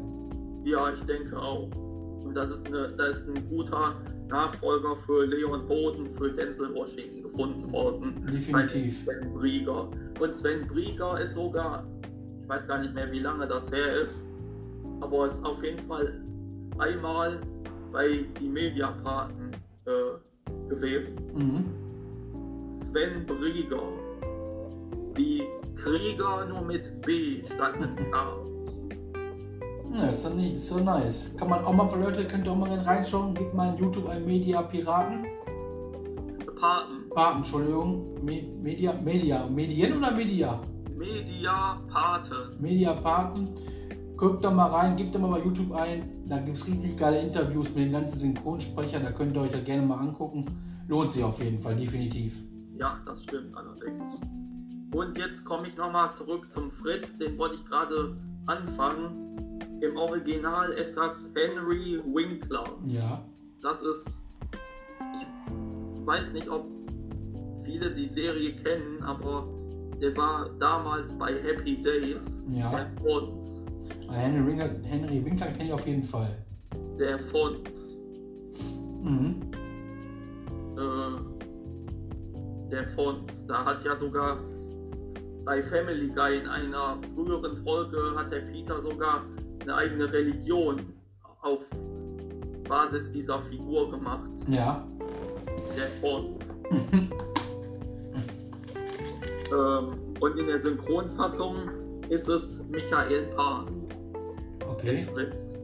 ja, 0.64 0.90
ich 0.92 1.00
denke 1.04 1.38
auch. 1.38 1.68
Und 2.28 2.34
das 2.34 2.52
ist, 2.52 2.66
eine, 2.66 2.88
das 2.88 3.20
ist 3.20 3.34
ein 3.34 3.48
guter 3.48 3.96
Nachfolger 4.28 4.94
für 4.96 5.24
Leon 5.24 5.66
Boden, 5.66 6.10
für 6.10 6.30
Denzel 6.30 6.74
Washington 6.74 7.22
gefunden 7.22 7.72
worden. 7.72 8.22
Definitiv. 8.30 9.06
Bei 9.06 9.14
Sven 9.14 9.32
Brieger. 9.32 9.88
Und 10.20 10.36
Sven 10.36 10.66
Brieger 10.66 11.18
ist 11.18 11.32
sogar, 11.32 11.86
ich 12.42 12.46
weiß 12.46 12.68
gar 12.68 12.82
nicht 12.82 12.92
mehr, 12.92 13.10
wie 13.10 13.20
lange 13.20 13.46
das 13.46 13.72
her 13.72 14.02
ist, 14.02 14.26
aber 15.00 15.28
ist 15.28 15.42
auf 15.42 15.64
jeden 15.64 15.78
Fall 15.78 16.20
einmal 16.76 17.40
bei 17.92 18.26
die 18.38 18.48
Mediapaten 18.48 19.52
äh, 19.86 20.68
gewesen. 20.68 21.16
Mhm. 21.34 21.64
Sven 22.74 23.24
Brieger. 23.24 23.82
Wie 25.14 25.44
Krieger 25.82 26.44
nur 26.44 26.60
mit 26.60 27.00
B 27.00 27.42
statt 27.46 27.80
mit 27.80 27.96
K. 28.12 28.36
Ja, 29.94 30.06
ist 30.06 30.24
doch 30.24 30.34
nicht, 30.34 30.60
so 30.60 30.78
nice. 30.78 31.34
Kann 31.36 31.48
man 31.48 31.64
auch 31.64 31.72
mal 31.72 31.88
für 31.88 31.98
Leute, 31.98 32.26
könnt 32.26 32.46
ihr 32.46 32.52
auch 32.52 32.56
mal 32.56 32.72
reinschauen, 32.78 33.34
gebt 33.34 33.54
mal 33.54 33.74
in 33.74 33.78
YouTube 33.78 34.08
ein 34.08 34.24
Media 34.24 34.62
Piraten. 34.62 35.26
Paten. 36.58 37.08
Paten, 37.10 37.38
Entschuldigung. 37.38 38.24
Me 38.24 38.42
Media, 38.60 38.92
Media, 38.92 39.46
Medien 39.46 39.96
oder 39.96 40.10
Media? 40.10 40.60
Mediapaten. 40.96 42.60
Media 42.60 42.92
Paten. 42.94 43.48
Guckt 44.16 44.42
da 44.42 44.50
mal 44.50 44.66
rein, 44.66 44.96
gebt 44.96 45.14
da 45.14 45.18
mal 45.20 45.30
bei 45.30 45.44
YouTube 45.44 45.72
ein. 45.72 46.24
Da 46.26 46.38
gibt 46.38 46.56
es 46.56 46.66
richtig 46.66 46.96
geile 46.96 47.20
Interviews 47.20 47.68
mit 47.68 47.78
den 47.78 47.92
ganzen 47.92 48.18
Synchronsprechern. 48.18 49.04
Da 49.04 49.12
könnt 49.12 49.36
ihr 49.36 49.42
euch 49.42 49.52
das 49.52 49.64
gerne 49.64 49.82
mal 49.82 49.98
angucken. 49.98 50.44
Lohnt 50.88 51.12
sich 51.12 51.22
auf 51.22 51.38
jeden 51.40 51.60
Fall, 51.60 51.76
definitiv. 51.76 52.42
Ja, 52.76 52.98
das 53.06 53.22
stimmt 53.22 53.56
allerdings. 53.56 54.20
Und 54.92 55.16
jetzt 55.16 55.44
komme 55.44 55.68
ich 55.68 55.76
nochmal 55.76 56.12
zurück 56.12 56.50
zum 56.50 56.70
Fritz, 56.72 57.16
den 57.18 57.38
wollte 57.38 57.56
ich 57.56 57.64
gerade 57.64 58.16
anfangen. 58.46 59.27
Im 59.80 59.96
Original 59.96 60.72
ist 60.72 60.96
das 60.96 61.16
Henry 61.34 62.00
Winkler. 62.04 62.64
Ja. 62.84 63.24
Das 63.62 63.80
ist, 63.82 64.08
ich 65.12 66.06
weiß 66.06 66.32
nicht, 66.32 66.48
ob 66.48 66.66
viele 67.64 67.94
die 67.94 68.08
Serie 68.08 68.54
kennen, 68.56 69.02
aber 69.02 69.46
der 70.00 70.16
war 70.16 70.50
damals 70.58 71.12
bei 71.18 71.34
Happy 71.42 71.82
Days. 71.82 72.44
Ja. 72.50 72.70
Der 72.70 72.90
Fonz. 73.00 73.64
Henry 74.10 74.46
Winkler, 74.46 74.70
Henry 74.82 75.24
Winkler 75.24 75.48
kenne 75.48 75.66
ich 75.66 75.72
auf 75.72 75.86
jeden 75.86 76.02
Fall. 76.02 76.36
Der 76.98 77.18
Fonz. 77.18 77.96
Mhm. 79.02 79.40
äh, 80.76 82.70
der 82.70 82.84
Fonz. 82.88 83.46
Da 83.46 83.64
hat 83.64 83.84
ja 83.84 83.96
sogar 83.96 84.38
bei 85.44 85.62
Family 85.62 86.08
Guy 86.08 86.38
in 86.38 86.46
einer 86.46 86.98
früheren 87.14 87.56
Folge 87.58 87.98
hat 88.16 88.32
der 88.32 88.40
Peter 88.40 88.80
sogar 88.82 89.24
eine 89.68 89.76
eigene 89.76 90.10
Religion 90.12 90.94
auf 91.42 91.60
Basis 92.68 93.12
dieser 93.12 93.38
Figur 93.40 93.90
gemacht. 93.90 94.30
Ja. 94.48 94.86
Der 95.76 95.88
Fonz. 96.00 96.54
ähm, 99.50 100.14
und 100.20 100.38
in 100.38 100.46
der 100.46 100.60
Synchronfassung 100.60 101.68
ist 102.08 102.28
es 102.28 102.64
Michael 102.70 103.24
Pan, 103.36 103.86
Okay. 104.66 105.06
Fritz. 105.12 105.54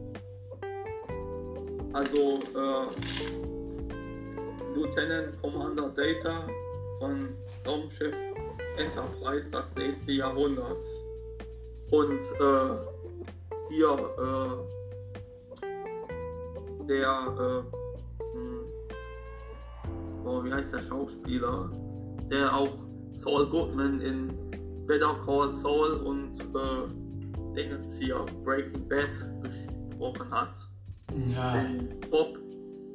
Also 1.93 2.39
äh, 2.55 2.87
Lieutenant 4.75 5.41
Commander 5.41 5.89
Data 5.89 6.47
von 6.99 7.29
Raumschiff 7.65 8.13
Enterprise 8.77 9.49
das 9.51 9.73
nächste 9.75 10.11
Jahrhundert. 10.11 10.83
Und 11.91 12.19
äh, 12.19 12.94
hier 13.69 13.93
äh, 14.17 14.85
der 16.87 17.11
äh, 17.39 17.63
hm, 18.33 18.65
oh, 20.25 20.43
wie 20.43 20.53
heißt 20.53 20.73
der 20.73 20.83
Schauspieler, 20.83 21.69
der 22.31 22.55
auch 22.55 22.77
Saul 23.13 23.49
Goodman 23.49 24.01
in 24.01 24.33
Better 24.87 25.15
Call 25.25 25.51
Saul 25.51 25.93
und 26.05 26.39
äh, 26.39 27.55
Dingens 27.55 27.97
hier 27.97 28.25
Breaking 28.43 28.87
Bad 28.87 29.09
gesprochen 29.41 30.29
hat. 30.31 30.55
Ja. 31.33 31.53
Den 31.53 31.99
Bob, 32.11 32.37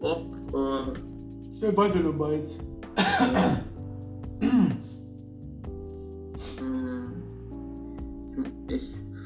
Bob, 0.00 0.34
äh, 0.54 0.92
Ich 1.54 1.76
weiß, 1.76 1.94
wer 1.94 2.02
du 2.02 2.12
meinst. 2.12 2.60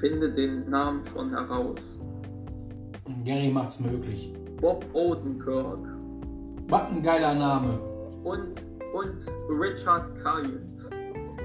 Finde 0.04 0.30
den 0.30 0.68
Namen 0.68 1.02
schon 1.14 1.30
heraus. 1.30 1.78
Gary 3.24 3.50
macht's 3.50 3.80
möglich. 3.80 4.34
Bob 4.60 4.84
Odenkirk 4.92 5.78
Was 6.68 6.82
ein 6.90 7.02
geiler 7.02 7.34
Name. 7.34 7.78
und, 8.22 8.52
und 8.92 9.16
Richard 9.48 10.06
Kind. 10.16 10.60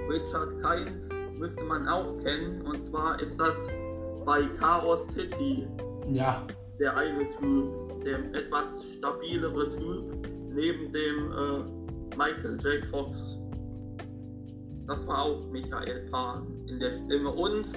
Richard 0.09 0.49
Kind 0.61 1.39
müsste 1.39 1.63
man 1.63 1.87
auch 1.87 2.17
kennen 2.23 2.61
und 2.63 2.83
zwar 2.83 3.21
ist 3.21 3.39
das 3.39 3.55
bei 4.25 4.43
Chaos 4.59 5.07
City 5.07 5.65
Ja. 6.11 6.45
der 6.79 6.97
eine 6.97 7.29
Typ, 7.39 8.03
der 8.03 8.19
etwas 8.33 8.83
stabilere 8.97 9.69
Typ, 9.69 10.27
neben 10.53 10.91
dem 10.91 11.31
äh, 11.31 12.17
Michael 12.17 12.57
J. 12.61 12.85
Fox. 12.87 13.37
Das 14.87 15.05
war 15.07 15.21
auch 15.23 15.47
Michael 15.49 16.09
Pan 16.11 16.47
in 16.67 16.79
der 16.79 16.91
Stimme. 17.05 17.29
Und, 17.31 17.67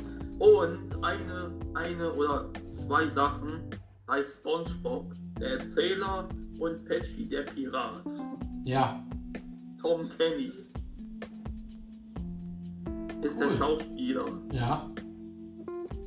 und 0.43 1.05
eine, 1.05 1.53
eine 1.75 2.13
oder 2.15 2.51
zwei 2.75 3.07
Sachen 3.07 3.71
bei 4.07 4.25
SpongeBob, 4.27 5.15
der 5.39 5.61
Erzähler 5.61 6.29
und 6.59 6.85
Patchy, 6.85 7.29
der 7.29 7.43
Pirat. 7.43 8.03
Ja. 8.65 9.07
Tom 9.81 10.09
Kenny 10.19 10.53
ist 13.23 13.39
der 13.39 13.49
Cool. 13.49 13.55
Schauspieler. 13.55 14.27
Ja. 14.51 14.91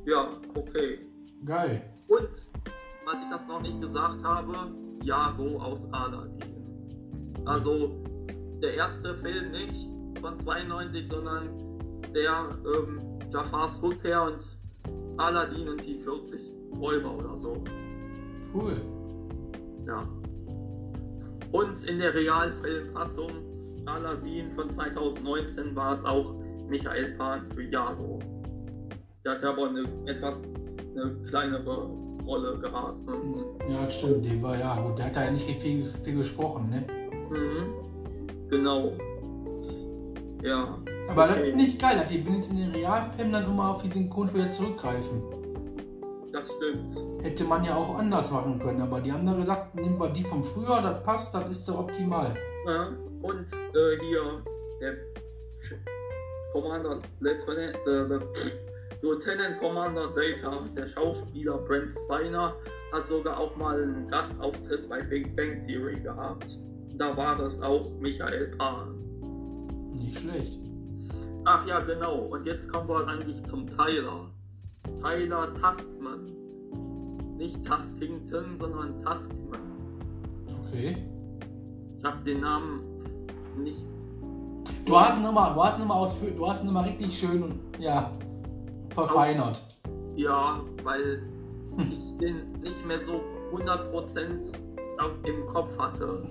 Ja, 0.04 0.28
okay. 0.54 0.98
Geil. 1.46 1.82
Und, 2.08 2.28
was 3.06 3.22
ich 3.22 3.30
das 3.30 3.48
noch 3.48 3.62
nicht 3.62 3.80
gesagt 3.80 4.22
habe, 4.22 4.70
Iago 5.02 5.58
aus 5.62 5.90
Aladdin. 5.92 6.52
Also, 7.46 8.04
der 8.62 8.74
erste 8.74 9.14
Film 9.14 9.50
nicht 9.52 9.88
von 10.20 10.38
92, 10.38 11.08
sondern 11.08 11.48
der 12.14 12.50
ähm, 12.74 13.15
Jafars 13.36 13.82
Rückkehr 13.82 14.22
und 14.22 14.38
Aladdin 15.18 15.68
und 15.68 15.84
die 15.84 15.98
40 15.98 16.40
Räuber 16.80 17.18
oder 17.18 17.38
so. 17.38 17.62
Cool. 18.54 18.80
Ja. 19.86 20.02
Und 21.52 21.84
in 21.84 21.98
der 21.98 22.14
Realfilmfassung 22.14 23.30
Aladdin 23.84 24.50
von 24.52 24.70
2019 24.70 25.76
war 25.76 25.92
es 25.92 26.04
auch 26.06 26.34
Michael 26.66 27.14
Pan 27.18 27.46
für 27.54 27.62
Iago. 27.62 28.18
Der 29.22 29.32
hat 29.32 29.44
aber 29.44 29.68
eine 29.68 29.84
etwas 30.06 30.44
eine 30.94 31.14
kleinere 31.28 31.90
Rolle 32.24 32.58
gehabt. 32.58 32.98
Ja, 33.68 33.90
stimmt. 33.90 34.24
Der 34.24 34.42
war 34.42 34.58
ja 34.58 34.80
gut. 34.80 34.98
Der 34.98 35.06
hat 35.06 35.16
da 35.16 35.24
ja 35.26 35.30
nicht 35.30 35.44
viel, 35.60 35.92
viel 36.02 36.16
gesprochen, 36.16 36.70
ne? 36.70 36.86
Mhm. 37.30 38.48
Genau. 38.48 38.92
Ja. 40.42 40.78
Aber 41.08 41.26
das 41.28 41.36
Okay. 41.38 41.50
finde 41.50 41.64
ich 41.64 41.78
geil, 41.78 41.96
dass 41.98 42.08
die 42.08 42.24
wenigstens 42.26 42.58
in 42.58 42.72
den 42.72 42.74
Realfilmen 42.74 43.32
dann 43.32 43.44
immer 43.44 43.70
auf 43.70 43.82
die 43.82 43.88
Synchronsprecher 43.88 44.50
zurückgreifen. 44.50 45.22
das 46.32 46.48
stimmt. 46.52 47.24
Hätte 47.24 47.44
man 47.44 47.64
ja 47.64 47.74
auch 47.76 47.98
anders 47.98 48.30
machen 48.30 48.58
können, 48.58 48.82
aber 48.82 49.00
die 49.00 49.10
haben 49.10 49.24
da 49.24 49.32
gesagt, 49.34 49.74
nehmen 49.74 49.98
wir 49.98 50.08
die 50.10 50.24
vom 50.24 50.44
Frühjahr, 50.44 50.82
das 50.82 51.02
passt, 51.02 51.34
das 51.34 51.48
ist 51.48 51.64
so 51.64 51.78
optimal. 51.78 52.34
Ja, 52.66 52.88
und 53.22 53.52
äh, 53.52 53.98
hier 54.02 54.42
der 54.80 54.94
Commander 56.52 57.00
Lieutenant, 57.20 57.76
äh, 57.86 58.18
Lieutenant 59.02 59.58
Commander 59.60 60.08
Data, 60.08 60.60
der 60.76 60.86
Schauspieler 60.86 61.58
Brent 61.58 61.92
Spiner, 61.92 62.54
hat 62.92 63.06
sogar 63.06 63.38
auch 63.38 63.56
mal 63.56 63.82
einen 63.82 64.08
Gastauftritt 64.08 64.88
bei 64.88 65.00
Big 65.02 65.34
Bang 65.36 65.66
Theory 65.66 66.00
gehabt. 66.00 66.58
Da 66.96 67.16
war 67.16 67.38
es 67.40 67.60
auch 67.62 67.90
Michael 68.00 68.48
Pan. 68.58 68.94
Nicht 69.94 70.18
schlecht. 70.18 70.60
Ach 71.48 71.64
ja, 71.64 71.78
genau. 71.78 72.26
Und 72.30 72.44
jetzt 72.44 72.68
kommen 72.68 72.88
wir 72.88 73.06
eigentlich 73.06 73.40
zum 73.44 73.68
Tyler. 73.68 74.26
Tyler 75.00 75.54
Taskman. 75.54 76.26
Nicht 77.36 77.64
Taskington, 77.64 78.56
sondern 78.56 78.98
Taskman. 78.98 79.60
Okay. 80.66 80.96
Ich 81.96 82.04
habe 82.04 82.22
den 82.24 82.40
Namen 82.40 82.82
nicht. 83.56 83.84
Du 84.84 84.98
hast 84.98 85.18
ihn 85.18 85.22
nochmal, 85.22 85.54
du 85.54 85.62
hast 85.62 85.78
ihn 85.78 85.82
nochmal 85.82 85.98
ausführ, 85.98 86.30
du 86.32 86.48
hast 86.48 86.62
ihn 86.62 86.66
nochmal 86.66 86.88
richtig 86.88 87.16
schön 87.16 87.42
und 87.44 87.60
ja, 87.78 88.10
verfeinert. 88.90 89.60
Ja, 90.16 90.60
weil 90.82 91.22
ich 91.90 92.18
den 92.18 92.52
nicht 92.60 92.84
mehr 92.84 93.00
so 93.00 93.20
100% 93.52 94.52
im 95.24 95.46
Kopf 95.46 95.78
hatte. 95.78 96.22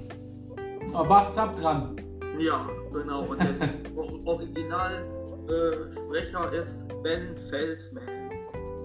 Aber 0.94 1.10
warst 1.10 1.34
knapp 1.34 1.56
dran. 1.56 1.96
Ja, 2.38 2.68
genau. 2.96 3.26
Und 3.26 3.42
der 3.42 3.56
Originalsprecher 4.26 6.54
äh, 6.54 6.62
ist 6.62 6.88
Ben 7.04 7.36
Feldman. 7.50 8.04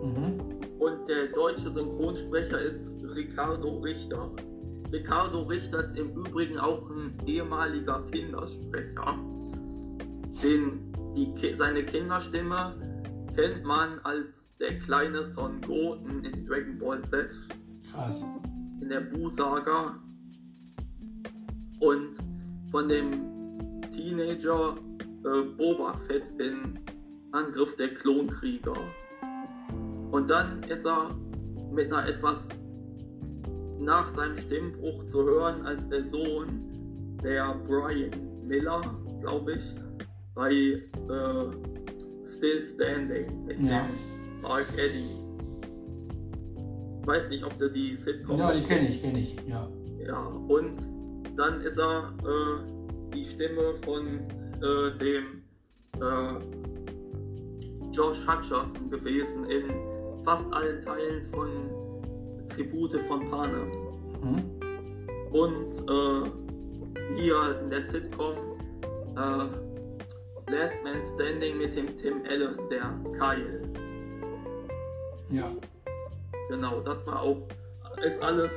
Mhm. 0.03 0.41
Und 0.79 1.09
der 1.09 1.27
deutsche 1.35 1.71
Synchronsprecher 1.71 2.61
ist 2.61 2.91
Ricardo 3.15 3.79
Richter. 3.79 4.31
Ricardo 4.93 5.43
Richter 5.43 5.81
ist 5.81 5.99
im 5.99 6.11
Übrigen 6.17 6.59
auch 6.59 6.89
ein 6.91 7.17
ehemaliger 7.27 8.03
Kindersprecher. 8.11 9.19
Den, 10.43 10.93
die, 11.15 11.55
seine 11.55 11.85
Kinderstimme 11.85 12.75
kennt 13.37 13.63
man 13.65 13.99
als 14.01 14.57
der 14.57 14.79
kleine 14.81 15.25
Son 15.25 15.61
Goten 15.61 16.25
in 16.25 16.45
Dragon 16.47 16.77
Ball 16.79 17.01
Z. 17.03 17.31
Krass. 17.93 18.25
In 18.81 18.89
der 18.89 19.01
Bu-Saga. 19.01 19.97
Und 21.81 22.19
von 22.71 22.89
dem 22.89 23.40
Teenager 24.01 24.77
äh, 25.25 25.43
Boba 25.59 25.95
Fett 26.07 26.25
in 26.39 26.79
Angriff 27.33 27.77
der 27.77 27.89
Klonkrieger. 27.89 28.73
Und 30.11 30.31
dann 30.31 30.63
ist 30.65 30.87
er 30.87 31.11
mit 31.73 31.93
einer 31.93 32.09
etwas 32.09 32.49
nach 33.79 34.11
seinem 34.11 34.37
Stimmbruch 34.37 35.05
zu 35.05 35.23
hören 35.23 35.65
als 35.67 35.87
der 35.89 36.05
Sohn 36.05 36.63
der 37.23 37.55
Brian 37.67 38.11
Miller, 38.47 38.81
glaube 39.21 39.53
ich, 39.55 39.75
bei 40.35 40.51
äh, 40.51 40.83
Still 42.25 42.65
Standing 42.65 43.45
mit 43.45 43.61
Ja. 43.61 43.87
dem 43.87 44.41
Mark 44.43 44.67
Eddy. 44.79 45.05
Weiß 47.07 47.29
nicht, 47.29 47.45
ob 47.45 47.57
du 47.59 47.71
die 47.71 47.97
Sitcom 47.97 48.39
Ja, 48.39 48.53
die 48.53 48.63
kenne 48.63 48.89
ich, 48.89 49.03
kenne 49.03 49.19
ich, 49.21 49.37
ja. 49.47 49.69
ja, 50.07 50.21
und 50.49 50.87
dann 51.37 51.61
ist 51.61 51.79
er 51.79 52.13
äh, 52.25 52.80
die 53.13 53.25
Stimme 53.27 53.75
von 53.85 54.21
äh, 54.63 54.99
dem 54.99 55.43
äh, 55.97 56.35
Josh 57.93 58.27
Hutcherson 58.27 58.91
gewesen 58.91 59.45
in 59.47 59.65
fast 60.25 60.53
allen 60.53 60.83
Teilen 60.83 61.25
von 61.27 61.49
Tribute 62.55 63.01
von 63.03 63.31
Panem. 63.31 63.69
Mhm. 64.23 64.43
Und 65.33 65.69
äh, 65.89 66.31
hier 67.17 67.61
in 67.63 67.71
der 67.71 67.83
Sitcom 67.83 68.35
äh, 69.17 70.51
Last 70.51 70.83
Man 70.83 71.03
Standing 71.15 71.59
mit 71.59 71.77
dem 71.77 71.87
Tim 71.99 72.23
Allen, 72.29 72.57
der 72.71 73.01
Kyle. 73.19 73.63
Ja, 75.31 75.53
Genau, 76.51 76.81
das 76.81 77.07
war 77.07 77.23
auch, 77.23 77.37
ist 78.05 78.21
alles 78.23 78.53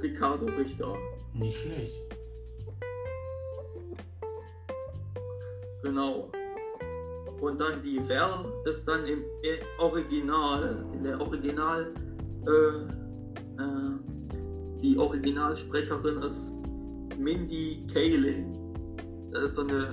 Ricardo 0.00 0.46
Richter. 0.46 0.96
nicht 1.34 1.58
schlecht. 1.58 2.05
Genau. 5.82 6.30
Und 7.40 7.60
dann 7.60 7.82
die 7.82 7.98
Val 8.08 8.46
ist 8.64 8.86
dann 8.88 9.04
im 9.04 9.22
Original, 9.78 10.84
in 10.94 11.04
der 11.04 11.20
Original, 11.20 11.92
äh, 12.46 13.62
äh, 13.62 14.80
die 14.80 14.96
Originalsprecherin 14.96 16.18
ist 16.22 16.52
Mindy 17.18 17.86
Kaling. 17.92 18.52
Das 19.30 19.44
ist 19.44 19.54
so 19.56 19.62
eine 19.62 19.88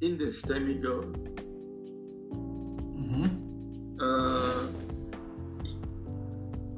indischstämmige. 0.00 1.04
Mhm. 2.96 3.30
Äh, 4.00 5.64
ich 5.64 5.76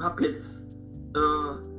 hab 0.01 0.21
jetzt, 0.21 0.65
äh, 1.15 1.73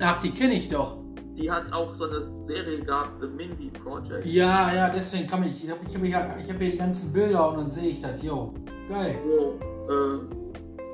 Ach, 0.00 0.20
die 0.20 0.32
kenne 0.32 0.54
ich 0.54 0.68
doch. 0.68 1.01
Die 1.36 1.50
hat 1.50 1.72
auch 1.72 1.94
so 1.94 2.04
eine 2.04 2.22
Serie 2.42 2.80
gehabt, 2.80 3.20
The 3.20 3.26
Mindy 3.26 3.70
Project. 3.70 4.26
Ja, 4.26 4.72
ja, 4.74 4.90
deswegen 4.90 5.26
kann 5.26 5.44
ich. 5.44 5.64
Ich 5.64 5.70
habe 5.70 5.80
ich 5.86 5.94
hab 5.94 6.02
hier, 6.02 6.36
ich 6.42 6.50
hab 6.50 6.58
hier 6.58 6.70
die 6.70 6.78
ganzen 6.78 7.12
Bilder 7.12 7.50
und 7.50 7.56
dann 7.58 7.70
sehe 7.70 7.90
ich 7.90 8.00
das. 8.00 8.22
Jo, 8.22 8.52
geil. 8.88 9.18
wo 9.24 9.92
äh, 9.92 10.18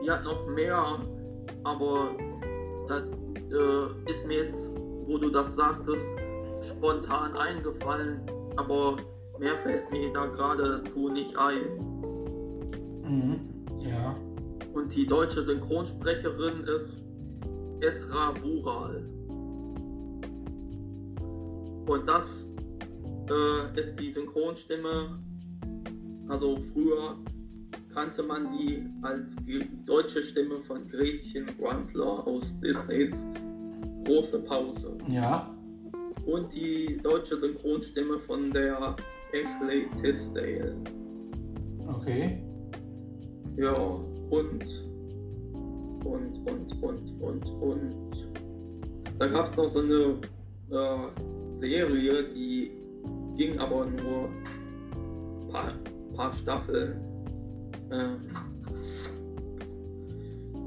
die 0.03 0.11
hat 0.11 0.25
noch 0.25 0.47
mehr, 0.47 0.99
aber 1.65 2.11
das 2.87 3.03
äh, 3.03 4.11
ist 4.11 4.27
mir 4.27 4.45
jetzt, 4.45 4.71
wo 5.07 5.19
du 5.19 5.31
das 5.31 5.57
sagtest, 5.57 6.17
spontan 6.69 7.35
eingefallen, 7.35 8.21
aber 8.57 8.97
mehr 9.39 9.57
fällt 9.59 9.91
mir 9.91 10.13
da 10.13 10.27
geradezu 10.27 11.09
nicht 11.09 11.37
ein. 11.37 11.61
Mhm. 13.03 13.41
Ja. 13.79 14.15
Und 14.75 14.95
die 14.95 15.07
deutsche 15.07 15.43
Synchronsprecherin 15.43 16.65
ist 16.77 17.05
Esra 17.81 18.35
Wural. 18.43 19.05
Und 21.89 22.07
das 22.07 22.45
äh, 23.31 23.81
ist 23.81 23.99
die 23.99 24.13
Synchronstimme. 24.13 25.19
Also 26.29 26.59
früher 26.73 27.17
kannte 27.95 28.23
man 28.23 28.53
die 28.53 28.85
als 29.03 29.37
deutsche 29.87 30.23
Stimme 30.23 30.59
von 30.59 30.87
Gretchen 30.87 31.47
Grundler 31.59 32.27
aus 32.27 32.55
Disneys 32.61 33.25
Große 34.05 34.39
Pause. 34.41 34.99
Ja. 35.09 35.55
Und 36.27 36.53
die 36.53 36.99
deutsche 37.03 37.39
Synchronstimme 37.39 38.19
von 38.19 38.51
der 38.51 38.95
Ashley 39.33 39.89
Tisdale. 40.03 40.77
Okay. 41.87 42.43
Ja, 43.57 43.73
und, 43.73 44.65
und, 46.05 46.47
und, 46.47 46.83
und, 46.83 47.23
und, 47.23 47.47
und. 47.63 48.29
Da 49.19 49.27
gab 49.27 49.47
es 49.47 49.57
noch 49.57 49.69
so 49.69 49.81
eine 49.81 50.21
äh, 50.71 51.38
Serie, 51.59 52.25
die 52.35 52.73
ging 53.37 53.59
aber 53.59 53.87
nur 53.87 54.29
ein 54.29 55.49
paar, 55.51 55.73
paar 56.15 56.33
Staffeln. 56.33 57.01
Ähm, 57.91 58.19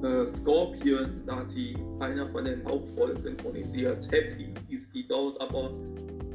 äh, 0.03 0.27
Scorpion, 0.27 1.21
da 1.25 1.37
hat 1.37 1.51
die 1.53 1.75
einer 1.99 2.27
von 2.27 2.45
den 2.45 2.65
Hauptrollen 2.65 3.19
synchronisiert. 3.21 4.11
Happy 4.11 4.53
hieß 4.67 4.91
die 4.91 5.07
dort, 5.07 5.39
aber 5.41 5.71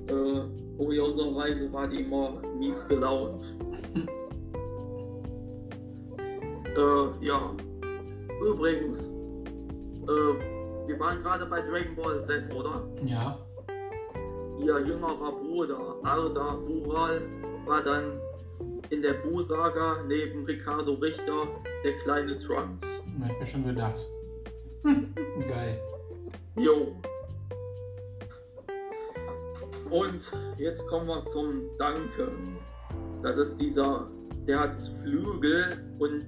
äh, 0.08 0.76
kurioserweise 0.78 1.72
war 1.72 1.88
die 1.88 2.02
immer 2.02 2.40
mies 2.58 2.86
gelaunt. 2.88 3.56
Äh, 6.76 7.24
ja. 7.24 7.56
Übrigens, 8.46 9.08
äh, 9.08 10.86
wir 10.86 11.00
waren 11.00 11.22
gerade 11.22 11.46
bei 11.46 11.62
Dragon 11.62 11.96
Ball 11.96 12.22
Z, 12.22 12.54
oder? 12.54 12.86
Ja. 13.02 13.45
Ihr 14.58 14.78
jüngerer 14.80 15.32
Bruder 15.32 15.96
Arda 16.02 16.58
Vural 16.62 17.22
war 17.66 17.82
dann 17.82 18.20
in 18.90 19.02
der 19.02 19.14
Bu-Saga 19.14 20.02
neben 20.06 20.44
Ricardo 20.44 20.94
Richter 20.94 21.46
der 21.84 21.96
kleine 21.98 22.38
Trunks. 22.38 23.02
Hab 23.20 23.30
ich 23.32 23.40
mir 23.40 23.46
schon 23.46 23.64
gedacht. 23.66 24.06
Geil. 24.84 25.80
Jo. 26.56 26.96
Und 29.90 30.32
jetzt 30.58 30.86
kommen 30.86 31.06
wir 31.06 31.24
zum 31.26 31.62
Danke. 31.78 32.32
Das 33.22 33.36
ist 33.36 33.60
dieser, 33.60 34.08
der 34.46 34.60
hat 34.60 34.80
Flügel 35.02 35.78
und 35.98 36.24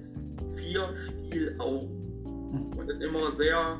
vier 0.55 0.89
Stielaugen. 0.95 2.73
Und 2.77 2.89
ist 2.89 3.01
immer 3.01 3.31
sehr, 3.31 3.79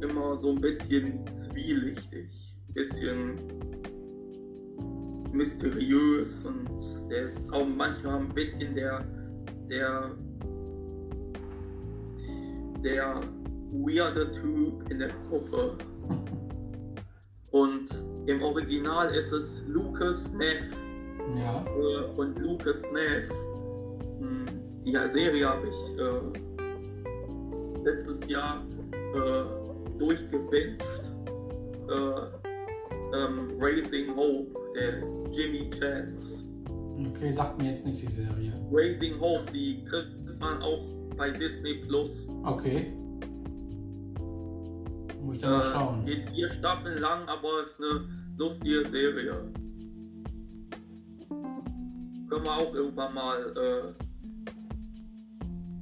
immer 0.00 0.36
so 0.36 0.50
ein 0.50 0.60
bisschen 0.60 1.24
zwielichtig, 1.28 2.28
bisschen 2.74 3.38
mysteriös 5.32 6.44
und 6.44 7.10
der 7.10 7.28
ist 7.28 7.52
auch 7.52 7.66
manchmal 7.66 8.20
ein 8.20 8.28
bisschen 8.28 8.74
der, 8.74 9.04
der 9.68 10.10
der 12.82 13.20
weirde 13.72 14.30
Typ 14.30 14.90
in 14.90 14.98
der 14.98 15.10
Gruppe. 15.28 15.76
Und 17.50 18.04
im 18.26 18.42
Original 18.42 19.08
ist 19.10 19.32
es 19.32 19.62
Lucas 19.66 20.32
Neff. 20.34 20.66
Ja. 21.36 21.64
Äh, 21.64 22.04
und 22.16 22.38
Lucas 22.38 22.82
Neff, 22.92 23.30
hm, 24.18 24.46
die 24.84 24.92
Serie 25.10 25.48
habe 25.48 25.68
ich 25.68 25.98
äh, 25.98 26.20
letztes 27.84 28.28
Jahr 28.28 28.64
äh, 29.14 29.98
durchgebinged. 29.98 30.82
Äh, 31.88 32.41
ähm, 33.14 33.50
Raising 33.60 34.14
Hope, 34.16 34.54
der 34.74 35.02
Jimmy 35.30 35.68
Chance. 35.70 36.44
Okay, 37.10 37.32
sagt 37.32 37.60
mir 37.60 37.70
jetzt 37.70 37.84
nichts 37.84 38.00
die 38.02 38.06
Serie. 38.08 38.52
Raising 38.70 39.18
Hope, 39.20 39.50
die 39.52 39.84
kriegt 39.84 40.40
man 40.40 40.62
auch 40.62 40.84
bei 41.16 41.30
Disney 41.30 41.74
Plus. 41.86 42.28
Okay. 42.44 42.92
Muss 45.22 45.36
ich 45.36 45.42
dann 45.42 45.52
mal 45.52 45.60
Äh, 45.60 45.72
schauen. 45.72 46.04
geht 46.04 46.28
vier 46.30 46.48
Staffeln 46.50 46.98
lang, 47.00 47.28
aber 47.28 47.62
ist 47.62 47.78
eine 47.80 48.04
lustige 48.38 48.86
Serie. 48.88 49.34
Können 52.28 52.44
wir 52.44 52.50
auch 52.56 52.74
irgendwann 52.74 53.14
mal 53.14 53.36
äh, 53.56 53.92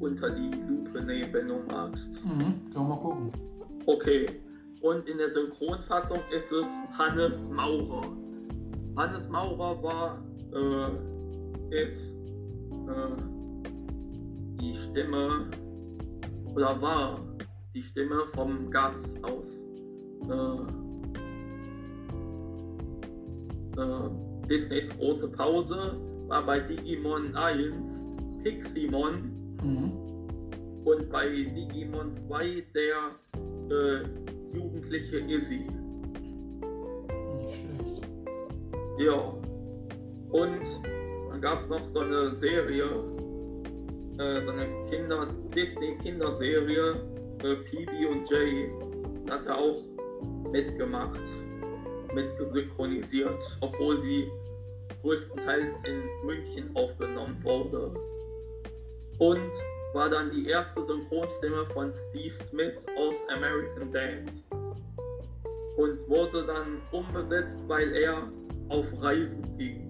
unter 0.00 0.30
die 0.30 0.50
Lupe 0.68 1.00
nehmen, 1.02 1.32
wenn 1.32 1.48
du 1.48 1.54
magst. 1.68 2.12
Mhm, 2.24 2.38
können 2.38 2.74
wir 2.74 2.82
mal 2.82 2.96
gucken. 2.98 3.30
Okay. 3.86 4.26
Und 4.80 5.08
in 5.08 5.18
der 5.18 5.30
Synchronfassung 5.30 6.20
ist 6.30 6.50
es 6.52 6.68
Hannes 6.96 7.50
Maurer. 7.50 8.02
Hannes 8.96 9.28
Maurer 9.28 9.82
war, 9.82 10.22
äh, 10.54 11.84
ist 11.84 12.12
äh, 12.88 13.16
die 14.60 14.74
Stimme 14.74 15.50
oder 16.54 16.80
war 16.80 17.20
die 17.74 17.82
Stimme 17.82 18.26
vom 18.34 18.70
Gas 18.70 19.14
aus 19.22 19.54
äh, 20.28 20.62
äh, 23.80 24.10
Disneys 24.48 24.88
große 24.98 25.28
Pause, 25.28 26.00
war 26.28 26.44
bei 26.44 26.58
Digimon 26.60 27.34
1 27.36 28.04
Piximon 28.42 29.40
Mhm. 29.62 30.09
Und 30.84 31.10
bei 31.10 31.28
Digimon 31.28 32.12
2 32.12 32.64
der 32.74 33.16
äh, 33.70 34.02
jugendliche 34.54 35.18
Izzy. 35.18 35.66
Nicht 37.36 37.56
schlecht. 37.56 38.08
Ja. 38.98 39.34
Und 40.30 40.60
dann 41.30 41.40
gab 41.40 41.60
es 41.60 41.68
noch 41.68 41.88
so 41.88 42.00
eine 42.00 42.32
Serie, 42.34 42.84
äh, 44.18 44.42
so 44.42 44.50
eine 44.50 44.66
Kinder 44.88 45.26
Disney-Kinderserie, 45.54 46.94
äh, 47.42 47.54
PB 47.56 48.06
und 48.10 48.30
Jay. 48.30 48.70
Da 49.26 49.34
hat 49.34 49.46
er 49.46 49.58
auch 49.58 49.82
mitgemacht, 50.52 51.20
mitgesynchronisiert, 52.14 53.58
obwohl 53.60 54.00
die 54.02 54.28
größtenteils 55.02 55.82
in 55.88 56.26
München 56.26 56.70
aufgenommen 56.74 57.36
wurde. 57.42 57.92
Und 59.18 59.50
war 59.92 60.08
dann 60.08 60.30
die 60.30 60.46
erste 60.46 60.84
Synchronstimme 60.84 61.66
von 61.72 61.92
Steve 61.92 62.34
Smith 62.34 62.74
aus 62.96 63.14
American 63.34 63.92
Dad. 63.92 64.32
Und 65.76 66.08
wurde 66.08 66.46
dann 66.46 66.80
umbesetzt, 66.92 67.58
weil 67.66 67.92
er 67.94 68.22
auf 68.68 68.86
Reisen 69.00 69.56
ging. 69.56 69.88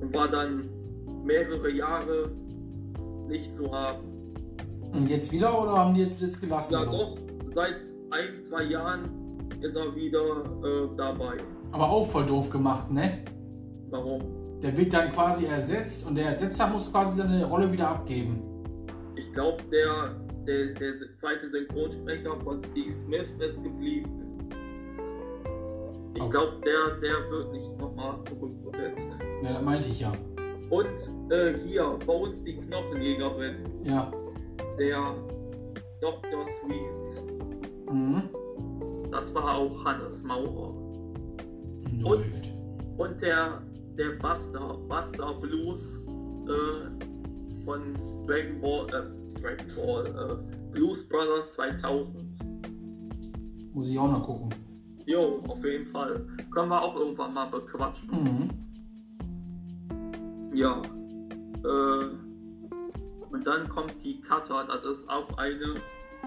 Und 0.00 0.14
war 0.14 0.28
dann 0.28 0.68
mehrere 1.24 1.70
Jahre 1.70 2.30
nicht 3.28 3.52
zu 3.52 3.70
haben. 3.70 4.04
Und 4.92 5.10
jetzt 5.10 5.30
wieder 5.32 5.62
oder 5.62 5.72
haben 5.72 5.94
die 5.94 6.04
jetzt 6.04 6.40
gelassen? 6.40 6.72
Ja 6.72 6.80
so? 6.80 6.92
doch, 6.92 7.18
seit 7.46 7.76
ein, 8.10 8.40
zwei 8.40 8.62
Jahren 8.64 9.10
ist 9.60 9.76
er 9.76 9.94
wieder 9.94 10.44
äh, 10.64 10.96
dabei. 10.96 11.36
Aber 11.72 11.90
auch 11.90 12.08
voll 12.08 12.24
doof 12.24 12.48
gemacht, 12.48 12.90
ne? 12.90 13.24
Warum? 13.90 14.45
Der 14.66 14.76
wird 14.76 14.92
dann 14.92 15.12
quasi 15.12 15.44
ersetzt 15.44 16.04
und 16.08 16.16
der 16.16 16.26
Ersetzer 16.30 16.66
muss 16.66 16.90
quasi 16.90 17.14
seine 17.14 17.44
Rolle 17.46 17.70
wieder 17.70 17.88
abgeben. 17.88 18.42
Ich 19.14 19.32
glaube, 19.32 19.62
der, 19.70 20.16
der, 20.44 20.74
der 20.74 20.94
zweite 21.20 21.48
Synchronsprecher 21.48 22.36
von 22.42 22.60
Steve 22.64 22.92
Smith 22.92 23.28
ist 23.38 23.62
geblieben. 23.62 24.10
Ich 26.14 26.20
Okay. 26.20 26.30
glaube, 26.32 26.52
der, 26.66 26.96
der 27.00 27.30
wird 27.30 27.52
nicht 27.52 27.78
nochmal 27.78 28.16
zurückbesetzt. 28.24 29.08
Ja, 29.44 29.52
das 29.52 29.62
meinte 29.62 29.88
ich 29.88 30.00
ja. 30.00 30.10
Und 30.70 31.32
äh, 31.32 31.56
hier, 31.64 31.96
bei 32.04 32.12
uns 32.12 32.42
die 32.42 32.56
Knochenjägerin, 32.56 33.54
Ja. 33.84 34.10
der 34.80 35.14
Dr. 36.00 36.44
Sweets. 36.48 37.22
Mhm. 37.88 38.22
Das 39.12 39.32
war 39.32 39.58
auch 39.58 39.84
Hannes 39.84 40.24
Maurer. 40.24 40.74
Läuft. 42.00 42.52
Und 42.98 43.22
der, 43.22 43.62
der 43.96 44.10
Buster, 44.10 44.78
Buster 44.88 45.34
Blues 45.34 46.02
äh, 46.46 47.62
von 47.64 47.94
Dragon 48.26 48.60
Ball, 48.60 48.86
äh, 48.88 49.40
Dragon 49.40 49.66
Ball, 49.76 50.06
äh, 50.06 50.36
Blues 50.72 51.08
Brothers 51.08 51.52
2000. 51.54 52.24
Muss 53.74 53.88
ich 53.88 53.98
auch 53.98 54.10
noch 54.10 54.22
gucken. 54.22 54.50
Jo, 55.06 55.40
auf 55.48 55.64
jeden 55.64 55.86
Fall. 55.86 56.26
Können 56.52 56.68
wir 56.68 56.82
auch 56.82 56.96
irgendwann 56.96 57.34
mal 57.34 57.46
bequatschen. 57.46 58.10
Mhm. 58.10 58.50
Ja. 60.54 60.82
Äh, 61.64 62.06
und 63.30 63.46
dann 63.46 63.68
kommt 63.68 63.94
die 64.02 64.20
Cutter, 64.20 64.66
das 64.66 64.84
ist 64.84 65.08
auch 65.10 65.36
eine 65.36 65.74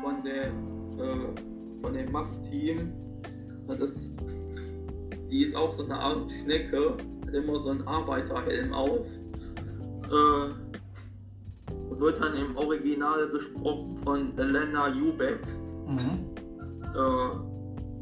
von 0.01 0.23
der 0.23 0.47
äh, 0.47 1.82
von 1.82 1.93
dem 1.93 2.12
Macht-Team. 2.12 2.91
Das 3.67 3.79
ist, 3.79 4.12
die 5.29 5.43
ist 5.43 5.55
auch 5.55 5.73
so 5.73 5.84
eine 5.84 5.95
Art 5.95 6.32
Schnecke, 6.32 6.97
immer 7.33 7.61
so 7.61 7.69
einen 7.69 7.87
Arbeiterhelm 7.87 8.73
auf. 8.73 9.05
Äh, 10.05 10.49
wird 11.99 12.21
dann 12.21 12.35
im 12.35 12.55
Original 12.55 13.27
gesprochen 13.29 13.97
von 14.03 14.37
Elena 14.37 14.89
Jubeck. 14.89 15.39
Mhm. 15.87 16.25
Äh, 16.83 17.29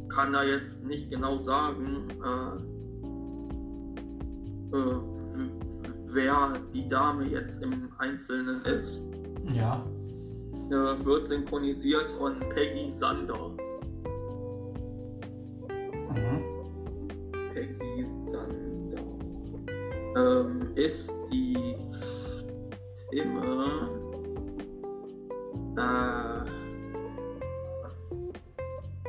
kann 0.09 0.33
da 0.33 0.43
jetzt 0.43 0.85
nicht 0.85 1.09
genau 1.09 1.37
sagen, 1.37 2.07
äh, 2.23 2.57
äh, 4.75 4.99
wer 6.07 6.59
die 6.73 6.87
Dame 6.87 7.25
jetzt 7.25 7.63
im 7.63 7.89
Einzelnen 7.97 8.61
ist. 8.65 9.01
Ja. 9.53 9.85
Äh, 10.69 11.05
wird 11.05 11.27
synchronisiert 11.27 12.11
von 12.17 12.39
Peggy 12.49 12.91
Sander. 12.93 13.51
Mhm. 16.09 16.56
Ist 20.77 21.11
die 21.31 21.75
Stimme. 23.07 23.89
Äh, 25.75 26.45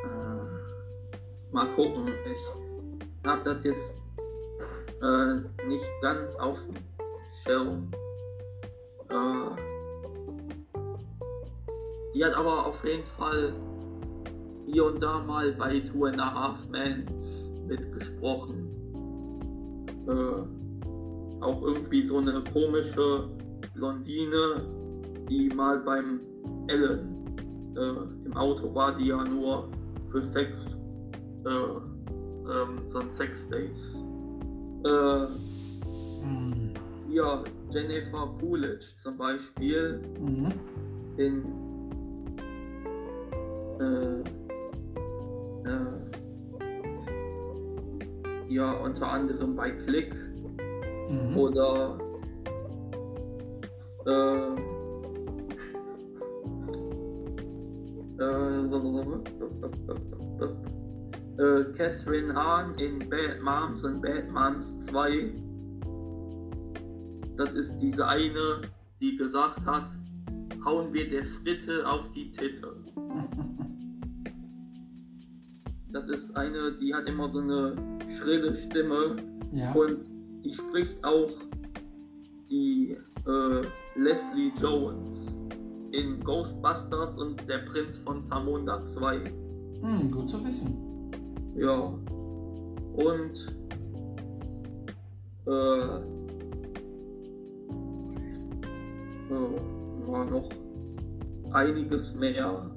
äh, 0.00 0.44
mal 1.52 1.66
gucken. 1.76 2.09
Ich 2.24 3.26
habe 3.26 3.42
das 3.44 3.64
jetzt 3.64 3.94
äh, 5.02 5.35
nicht 5.66 5.85
ganz 6.00 6.35
auf 6.37 6.59
dem 6.66 6.76
Schirm. 7.44 7.90
Äh, 9.11 9.50
die 12.14 12.24
hat 12.24 12.35
aber 12.35 12.66
auf 12.66 12.83
jeden 12.85 13.07
Fall 13.18 13.52
hier 14.66 14.87
und 14.87 15.02
da 15.02 15.18
mal 15.20 15.52
bei 15.52 15.81
Two 15.81 16.07
and 16.07 16.18
a 16.18 16.33
Half 16.33 16.68
Men 16.70 17.07
mitgesprochen. 17.66 18.69
Auch 21.41 21.63
irgendwie 21.63 22.03
so 22.05 22.19
eine 22.19 22.43
komische 22.53 23.29
Blondine, 23.75 24.67
die 25.29 25.49
mal 25.55 25.79
beim 25.79 26.21
Ellen 26.69 27.25
äh, 27.77 28.27
im 28.27 28.37
Auto 28.37 28.75
war, 28.75 28.97
die 28.97 29.07
ja 29.07 29.23
nur 29.25 29.69
für 30.11 30.23
Sex, 30.23 30.77
äh, 31.45 31.49
ähm, 31.51 32.81
so 32.89 32.99
ein 33.01 33.11
Sex-Date. 33.11 33.79
Äh, 34.85 35.27
Mhm. 36.25 36.73
ja, 37.09 37.43
Jennifer 37.71 38.35
Coolidge 38.41 38.87
zum 39.03 39.17
Beispiel 39.17 40.01
Mhm. 40.21 40.53
in 41.17 41.45
äh, 43.81 44.21
äh, 45.69 45.99
ja 48.49 48.73
unter 48.73 49.11
anderem 49.13 49.55
bei 49.55 49.71
Click 49.71 50.15
Mhm. 51.11 51.37
oder 51.37 51.98
äh, 54.06 54.48
äh, 58.21 58.65
äh, 61.38 61.65
Catherine 61.77 62.35
Hahn 62.35 62.75
in 62.79 62.98
Bad 63.09 63.40
Moms 63.42 63.85
und 63.85 64.02
Bad 64.02 64.29
Moms 64.31 64.87
2. 64.87 65.33
Das 67.37 67.52
ist 67.52 67.79
diese 67.79 68.06
eine, 68.06 68.61
die 69.00 69.17
gesagt 69.17 69.65
hat, 69.65 69.88
hauen 70.65 70.92
wir 70.92 71.09
der 71.09 71.25
Fritte 71.25 71.88
auf 71.88 72.11
die 72.13 72.33
Titte. 72.33 72.75
Das 75.90 76.06
ist 76.11 76.37
eine, 76.37 76.73
die 76.73 76.94
hat 76.94 77.09
immer 77.09 77.31
so 77.31 77.38
eine 77.38 77.75
schrille 78.19 78.54
Stimme 78.56 79.17
Ja. 79.52 79.73
und 79.73 79.98
die 80.45 80.55
spricht 80.55 81.03
auch 81.05 81.31
die 82.51 82.97
äh, 83.27 83.63
Leslie 83.97 84.53
Jones 84.61 85.29
in 85.93 86.21
Ghostbusters 86.21 87.17
und 87.17 87.49
der 87.49 87.59
Prinz 87.59 87.99
von 87.99 88.23
Zamunda 88.23 88.85
2. 88.85 89.21
Hm, 89.81 90.11
gut 90.11 90.29
zu 90.29 90.45
wissen. 90.45 90.77
Ja. 91.57 91.95
Und 92.95 93.57
äh, 95.47 95.51
äh, 99.31 99.59
war 100.07 100.25
noch 100.25 100.49
einiges 101.53 102.15
mehr. 102.15 102.71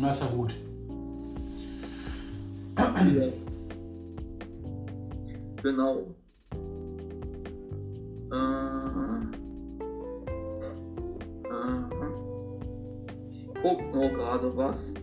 Na 0.00 0.10
ist 0.10 0.20
ja 0.20 0.28
gut. 0.28 0.54
Ja. 2.78 3.47
Genau. 5.68 6.14
Äh, 8.32 9.18
ich 13.30 13.48
guck 13.62 13.94
nur 13.94 14.08
gerade 14.08 14.56
was. 14.56 14.94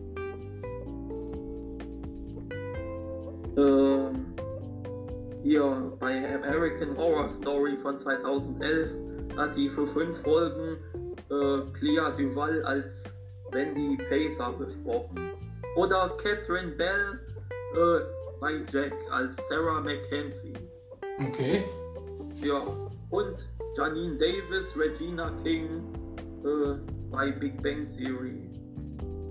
Ähm, 3.58 4.34
hier 5.44 5.94
bei 6.00 6.34
American 6.34 6.98
Horror 6.98 7.30
Story 7.30 7.78
von 7.84 8.00
2011 8.00 8.90
hat 9.38 9.56
die 9.56 9.70
für 9.70 9.86
fünf 9.86 10.20
Folgen 10.24 10.78
äh, 11.30 11.62
Clea 11.78 12.10
Duval 12.18 12.64
als 12.64 13.04
Wendy 13.52 14.00
Pacer 14.10 14.52
besprochen. 14.54 15.30
Oder 15.76 16.10
Catherine 16.18 16.72
Bell 16.72 17.20
äh, 17.76 18.15
bei 18.46 18.62
Jack 18.72 18.94
als 19.10 19.36
Sarah 19.50 19.82
Mackenzie. 19.82 20.54
Okay. 21.30 21.64
Ja. 22.44 22.62
Und 23.10 23.50
Janine 23.76 24.20
Davis, 24.20 24.72
Regina 24.78 25.32
King 25.44 25.82
äh, 26.44 26.76
bei 27.10 27.32
Big 27.32 27.60
Bang 27.64 27.92
Theory. 27.98 28.48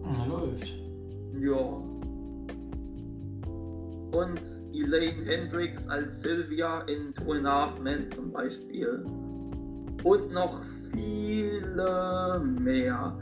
Na, 0.02 0.26
läuft. 0.26 0.74
Ja. 1.38 1.80
Und 4.18 4.40
Elaine 4.72 5.24
Hendricks 5.26 5.88
als 5.88 6.20
Sylvia 6.20 6.80
in 6.88 7.14
Two 7.14 7.34
and 7.34 7.46
a 7.46 7.68
Half 7.68 7.78
Men 7.78 8.10
zum 8.10 8.32
Beispiel. 8.32 9.04
Und 10.02 10.32
noch 10.32 10.60
viele 10.92 12.42
mehr. 12.58 13.16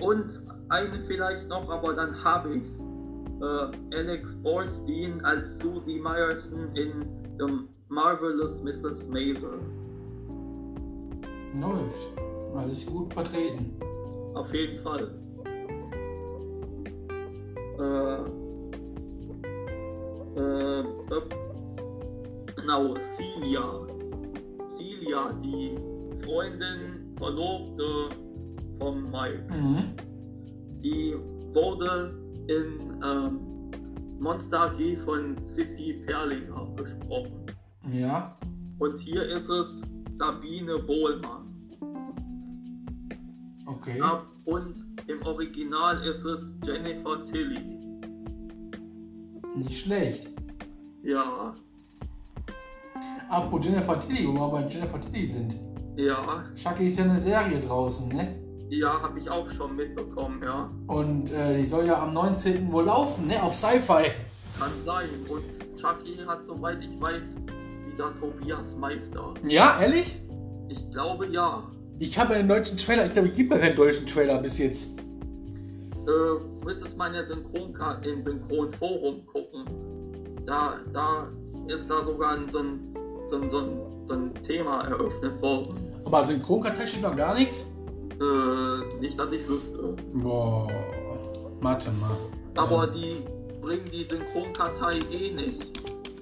Und 0.00 0.42
eine 0.68 1.00
vielleicht 1.06 1.46
noch, 1.46 1.70
aber 1.70 1.94
dann 1.94 2.24
habe 2.24 2.56
ich's. 2.56 2.82
Äh, 3.40 3.96
Alex 3.96 4.34
Borstein 4.42 5.24
als 5.24 5.58
Susie 5.58 6.00
Meyerson 6.00 6.74
in 6.74 7.04
The 7.38 7.46
Marvelous 7.88 8.62
Mrs. 8.62 9.08
Maisel. 9.08 9.60
Läuft. 11.60 12.18
Also 12.54 12.72
ist 12.72 12.86
gut 12.86 13.14
vertreten. 13.14 13.74
Auf 14.34 14.52
jeden 14.52 14.78
Fall. 14.80 15.10
Äh, 17.78 18.38
äh, 20.40 20.80
äh, 20.80 20.84
genau, 22.56 22.94
Celia. 23.16 23.86
Celia, 24.66 25.32
die 25.44 25.78
Freundin, 26.24 27.14
Verlobte 27.16 28.08
von 28.78 29.10
Mike. 29.10 29.46
Mhm. 29.50 29.94
Die 30.82 31.16
wurde 31.52 32.12
in 32.48 33.00
ähm, 33.04 33.38
Monster 34.18 34.72
AG 34.72 34.96
von 35.04 35.40
Sissy 35.40 36.02
Perlinger 36.06 36.68
gesprochen. 36.76 37.46
Ja. 37.92 38.36
Und 38.78 38.98
hier 38.98 39.22
ist 39.22 39.48
es 39.48 39.82
Sabine 40.18 40.78
Bohlmann. 40.78 41.46
Okay. 43.66 44.00
Ab 44.00 44.26
und 44.44 44.84
im 45.06 45.22
Original 45.22 46.02
ist 46.04 46.24
es 46.24 46.56
Jennifer 46.64 47.24
Tilly. 47.26 47.78
Nicht 49.56 49.82
schlecht. 49.82 50.30
Ja, 51.02 51.54
Apropos 53.28 53.64
Jennifer 53.66 54.00
Tilly, 54.00 54.26
wo 54.26 54.32
wir 54.32 54.48
bei 54.48 54.66
Jennifer 54.68 55.00
Tilly 55.00 55.28
sind. 55.28 55.58
ja, 55.96 56.44
Chucky 56.56 56.86
ist 56.86 56.98
ja 56.98 57.04
eine 57.04 57.20
Serie 57.20 57.60
draußen, 57.60 58.08
ne? 58.08 58.47
Ja, 58.70 59.00
habe 59.00 59.18
ich 59.18 59.30
auch 59.30 59.50
schon 59.50 59.76
mitbekommen, 59.76 60.42
ja. 60.42 60.70
Und 60.86 61.32
äh, 61.32 61.58
die 61.58 61.64
soll 61.64 61.86
ja 61.86 62.02
am 62.02 62.12
19. 62.12 62.70
wohl 62.70 62.84
laufen, 62.84 63.26
ne? 63.26 63.42
Auf 63.42 63.56
Sci-Fi. 63.56 64.10
Kann 64.58 64.72
sein. 64.84 65.08
Und 65.28 65.76
Chucky 65.76 66.16
hat, 66.26 66.46
soweit 66.46 66.84
ich 66.84 67.00
weiß, 67.00 67.40
wieder 67.86 68.14
Tobias 68.14 68.76
Meister. 68.76 69.34
Ja, 69.46 69.80
ehrlich? 69.80 70.20
Ich 70.68 70.90
glaube 70.90 71.26
ja. 71.28 71.62
Ich 71.98 72.18
habe 72.18 72.34
einen 72.34 72.48
deutschen 72.48 72.76
Trailer. 72.76 73.06
Ich 73.06 73.12
glaube, 73.12 73.28
es 73.28 73.36
gibt 73.36 73.50
ja 73.52 73.58
keinen 73.58 73.76
deutschen 73.76 74.06
Trailer 74.06 74.38
bis 74.38 74.58
jetzt. 74.58 74.90
Äh, 76.06 76.64
müsstest 76.64 76.96
mal 76.96 77.08
in 77.08 77.14
der 77.14 77.26
Synchronka 77.26 77.94
im 78.02 78.22
Synchronforum 78.22 79.26
gucken. 79.26 79.64
Da, 80.44 80.76
da 80.92 81.28
ist 81.68 81.90
da 81.90 82.02
sogar 82.02 82.34
ein, 82.34 82.48
so, 82.48 82.58
ein, 82.58 82.94
so, 83.30 83.36
ein, 83.36 83.50
so, 83.50 83.58
ein, 83.58 84.06
so 84.06 84.14
ein 84.14 84.34
Thema 84.42 84.84
eröffnet 84.84 85.40
worden. 85.42 85.76
Aber 86.04 86.22
Synchronkartei 86.22 86.86
steht 86.86 87.02
noch 87.02 87.16
gar 87.16 87.34
nichts. 87.34 87.66
Äh, 88.20 89.00
nicht, 89.00 89.18
dass 89.18 89.30
ich 89.32 89.46
wüsste. 89.48 89.94
Boah. 90.14 90.68
Warte 91.60 91.90
mal. 91.92 92.16
Aber 92.56 92.84
Ähm, 92.84 92.92
die 92.94 93.16
bringen 93.60 93.88
die 93.92 94.04
Synchronkartei 94.04 94.98
eh 95.10 95.32
nicht. 95.32 95.62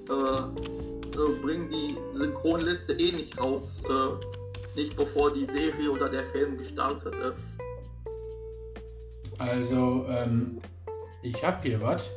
Äh, 0.09 0.12
äh, 0.12 1.40
bringen 1.42 1.70
die 1.70 1.97
Synchronliste 2.12 2.92
eh 2.94 3.12
nicht 3.12 3.38
raus. 3.40 3.80
Äh, 3.88 4.76
nicht 4.76 4.97
bevor 4.97 5.32
die 5.32 5.47
Serie 5.47 5.90
oder 5.90 6.09
der 6.09 6.24
Film 6.24 6.59
gestartet 6.59 7.14
ist. 7.14 7.59
Also, 9.38 10.05
ähm, 10.09 10.61
ich 11.22 11.42
habe 11.42 11.62
hier 11.62 11.80
was. 11.80 12.11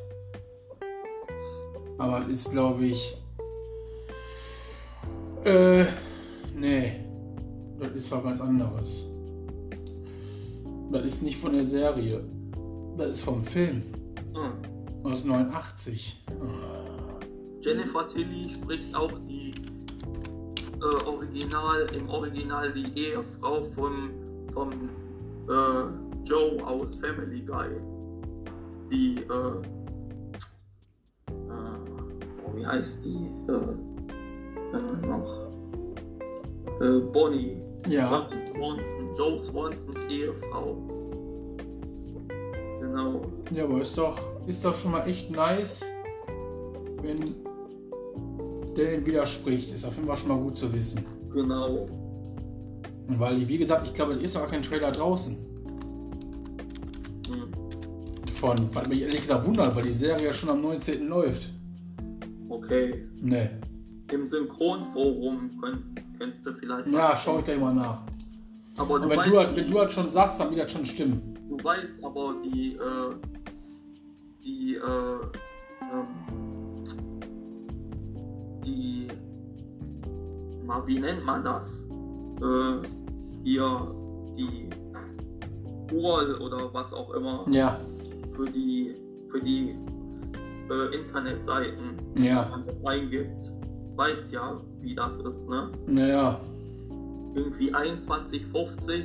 Aber 1.98 2.22
es 2.22 2.46
ist, 2.46 2.52
glaube 2.52 2.86
ich. 2.86 3.18
Äh, 5.46 5.86
nee. 6.54 7.06
Das 7.80 7.92
ist 7.92 8.12
was 8.12 8.24
ganz 8.24 8.42
anderes. 8.42 9.09
Das 10.92 11.06
ist 11.06 11.22
nicht 11.22 11.38
von 11.38 11.54
der 11.54 11.66
Serie. 11.66 12.24
Das 12.98 13.12
ist 13.12 13.22
vom 13.22 13.44
Film. 13.44 13.84
Hm. 14.34 14.54
Aus 15.04 15.24
89. 15.24 16.26
Jennifer 17.62 18.08
Tilly 18.08 18.50
spricht 18.50 18.96
auch 18.96 19.12
die 19.28 19.54
äh, 20.82 21.06
Original, 21.06 21.86
im 21.96 22.10
Original 22.10 22.72
die 22.74 22.88
Ehefrau 23.00 23.66
von, 23.76 24.10
von 24.54 24.72
äh, 25.48 26.28
Joe 26.28 26.66
aus 26.66 26.96
Family 26.96 27.42
Guy. 27.42 27.70
Die, 28.92 29.18
äh, 29.18 29.32
äh, 31.28 31.52
oh, 32.46 32.56
wie 32.56 32.66
heißt 32.66 32.98
die? 33.04 33.30
Äh, 33.48 34.76
äh, 34.76 35.08
noch? 35.08 35.52
Äh, 36.82 37.00
Bonnie. 37.12 37.62
Ja. 37.88 38.22
Bonnie 38.22 38.39
Swanson, 38.52 39.16
Joe 39.18 39.40
Swansons 39.40 39.98
Ehefrau. 40.10 40.78
Genau. 42.82 43.22
Ja, 43.52 43.64
aber 43.66 43.82
ist 43.82 43.98
doch, 43.98 44.20
ist 44.48 44.64
doch 44.64 44.76
schon 44.76 44.92
mal 44.92 45.08
echt 45.08 45.32
nice, 45.32 45.84
wenn 47.02 47.36
der 48.78 48.92
den 48.92 49.06
widerspricht. 49.06 49.72
Ist 49.74 49.86
auf 49.86 49.96
jeden 49.96 50.08
Fall 50.08 50.18
schon 50.18 50.30
mal 50.30 50.40
gut 50.40 50.58
zu 50.58 50.72
wissen. 50.74 51.06
Genau. 51.34 51.88
Und 53.08 53.20
weil, 53.20 53.48
wie 53.48 53.58
gesagt, 53.58 53.86
ich 53.88 53.94
glaube, 53.94 54.14
es 54.14 54.24
ist 54.24 54.38
auch 54.38 54.50
kein 54.50 54.62
Trailer 54.62 54.92
draußen. 54.92 55.38
Hm. 57.28 57.52
Von, 58.36 58.74
was 58.74 58.88
mich 58.88 59.02
ehrlich 59.02 59.22
gesagt 59.22 59.46
wundert, 59.46 59.76
weil 59.76 59.84
die 59.84 59.92
Serie 59.92 60.28
ja 60.28 60.34
schon 60.34 60.50
am 60.50 60.62
19. 60.62 61.08
läuft. 61.08 61.50
Okay. 62.48 63.06
Ne. 63.22 63.60
Im 64.12 64.26
Synchronforum 64.26 65.52
könnt, 65.62 65.84
kennst 66.18 66.46
du 66.46 66.54
vielleicht. 66.54 66.88
Ja, 66.88 67.16
schau 67.16 67.40
ich 67.40 67.46
gleich 67.46 67.60
mal 67.60 67.74
nach. 67.74 68.02
Aber 68.80 69.00
du 69.00 69.10
wenn 69.10 69.20
weißt, 69.20 69.32
du, 69.32 69.38
halt- 69.38 69.56
wenn 69.56 69.72
du 69.72 69.80
halt 69.80 69.92
schon 69.92 70.10
sagst, 70.12 70.40
dann 70.40 70.50
wird 70.52 70.62
das 70.66 70.72
schon 70.72 70.86
stimmen. 70.86 71.22
du 71.50 71.58
weißt 71.64 72.04
aber 72.04 72.36
die, 72.44 72.76
äh, 72.76 73.16
die, 74.44 74.76
äh, 74.76 74.80
ähm, 75.92 76.86
die, 78.66 79.08
na, 80.66 80.82
wie 80.88 81.00
nennt 81.00 81.26
man 81.26 81.44
das? 81.44 81.86
Äh, 82.42 82.88
hier, 83.44 83.96
die 84.38 84.70
URL 85.94 86.36
oder 86.42 86.74
was 86.74 86.94
auch 86.94 87.14
immer 87.14 87.46
Ja, 87.50 87.80
für 88.36 88.46
die, 88.46 88.96
für 89.30 89.42
die 89.42 89.76
äh, 90.70 90.96
Internetseiten, 90.96 91.98
ja, 92.16 92.48
man 92.50 92.64
da 92.66 92.90
eingibt. 92.90 93.52
Weiß 93.96 94.30
ja, 94.32 94.56
wie 94.82 94.96
das 94.96 95.18
ist, 95.18 95.50
ne? 95.50 95.70
naja. 95.88 96.40
Irgendwie 97.36 97.72
2150 97.72 98.90
äh, 98.90 99.04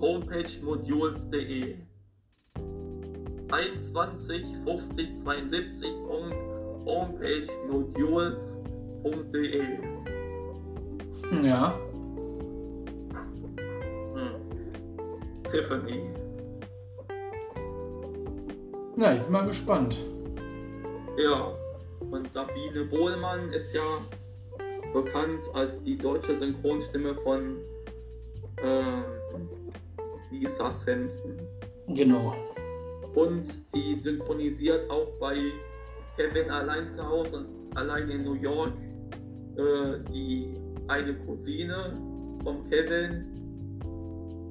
homepagemodules.de 0.00 1.76
21 3.50 4.46
50 4.64 5.16
72 5.16 5.90
homepagemodules.de 6.86 9.62
Ja. 11.42 11.74
hm. 14.14 14.34
Tiffany. 15.50 16.10
Na, 18.96 19.14
ich 19.14 19.22
bin 19.22 19.32
mal 19.32 19.46
gespannt. 19.46 19.98
Ja, 21.18 21.54
und 22.10 22.30
Sabine 22.32 22.84
Bohlmann 22.84 23.50
ist 23.52 23.72
ja 23.74 23.80
bekannt 24.92 25.42
als 25.54 25.82
die 25.82 25.96
deutsche 25.96 26.36
Synchronstimme 26.36 27.14
von 27.16 27.56
ähm, 28.62 29.04
Lisa 30.30 30.72
Simpson. 30.72 31.36
Genau. 31.88 32.34
Und 33.14 33.48
die 33.74 33.98
synchronisiert 34.00 34.90
auch 34.90 35.08
bei 35.20 35.36
Kevin 36.16 36.50
allein 36.50 36.90
zu 36.90 37.06
Hause 37.06 37.38
und 37.38 37.76
allein 37.76 38.08
in 38.10 38.24
New 38.24 38.34
York 38.34 38.72
äh, 39.56 39.98
die 40.10 40.54
eine 40.88 41.14
Cousine 41.26 41.94
von 42.42 42.68
Kevin 42.68 43.24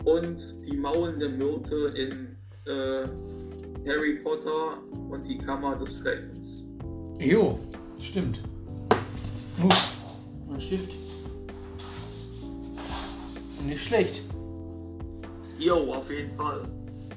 und 0.05 0.57
die 0.65 0.77
maulende 0.77 1.29
Myrte 1.29 1.93
in 1.95 2.35
äh, 2.65 3.07
Harry 3.87 4.19
Potter 4.23 4.77
und 5.09 5.27
die 5.27 5.37
Kammer 5.37 5.75
des 5.75 5.97
Schreckens. 5.97 6.63
Jo, 7.19 7.59
stimmt. 7.99 8.41
Uff, 9.63 10.00
ein 10.62 10.66
Stift. 10.68 10.91
Nicht 13.66 13.84
schlecht. 13.84 14.22
Jo, 15.59 15.76
auf 15.93 16.09
jeden 16.12 16.36
Fall. 16.36 16.62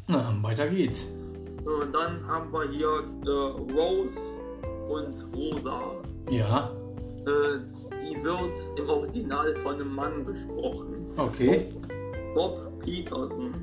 Na, 0.08 0.34
weiter 0.42 0.68
geht's. 0.68 1.08
Und 1.64 1.92
dann 1.94 2.26
haben 2.26 2.52
wir 2.52 2.68
hier 2.70 3.04
äh, 3.26 3.72
Rose 3.72 4.18
und 4.88 5.24
Rosa. 5.34 5.80
Ja, 6.30 6.70
Äh, 7.26 7.58
die 8.02 8.22
wird 8.22 8.54
im 8.78 8.88
Original 8.90 9.56
von 9.56 9.74
einem 9.76 9.94
Mann 9.94 10.26
gesprochen. 10.26 11.06
okay. 11.16 11.68
Bob 12.34 12.78
Peterson. 12.80 13.54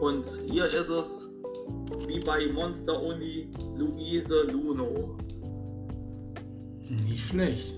Und 0.00 0.26
hier 0.50 0.66
ist 0.66 0.90
es 0.90 1.26
wie 2.06 2.20
bei 2.20 2.46
Monster 2.52 3.00
Uni 3.02 3.48
Luise 3.78 4.42
Luno. 4.52 5.16
Nicht 6.88 7.24
schlecht. 7.24 7.74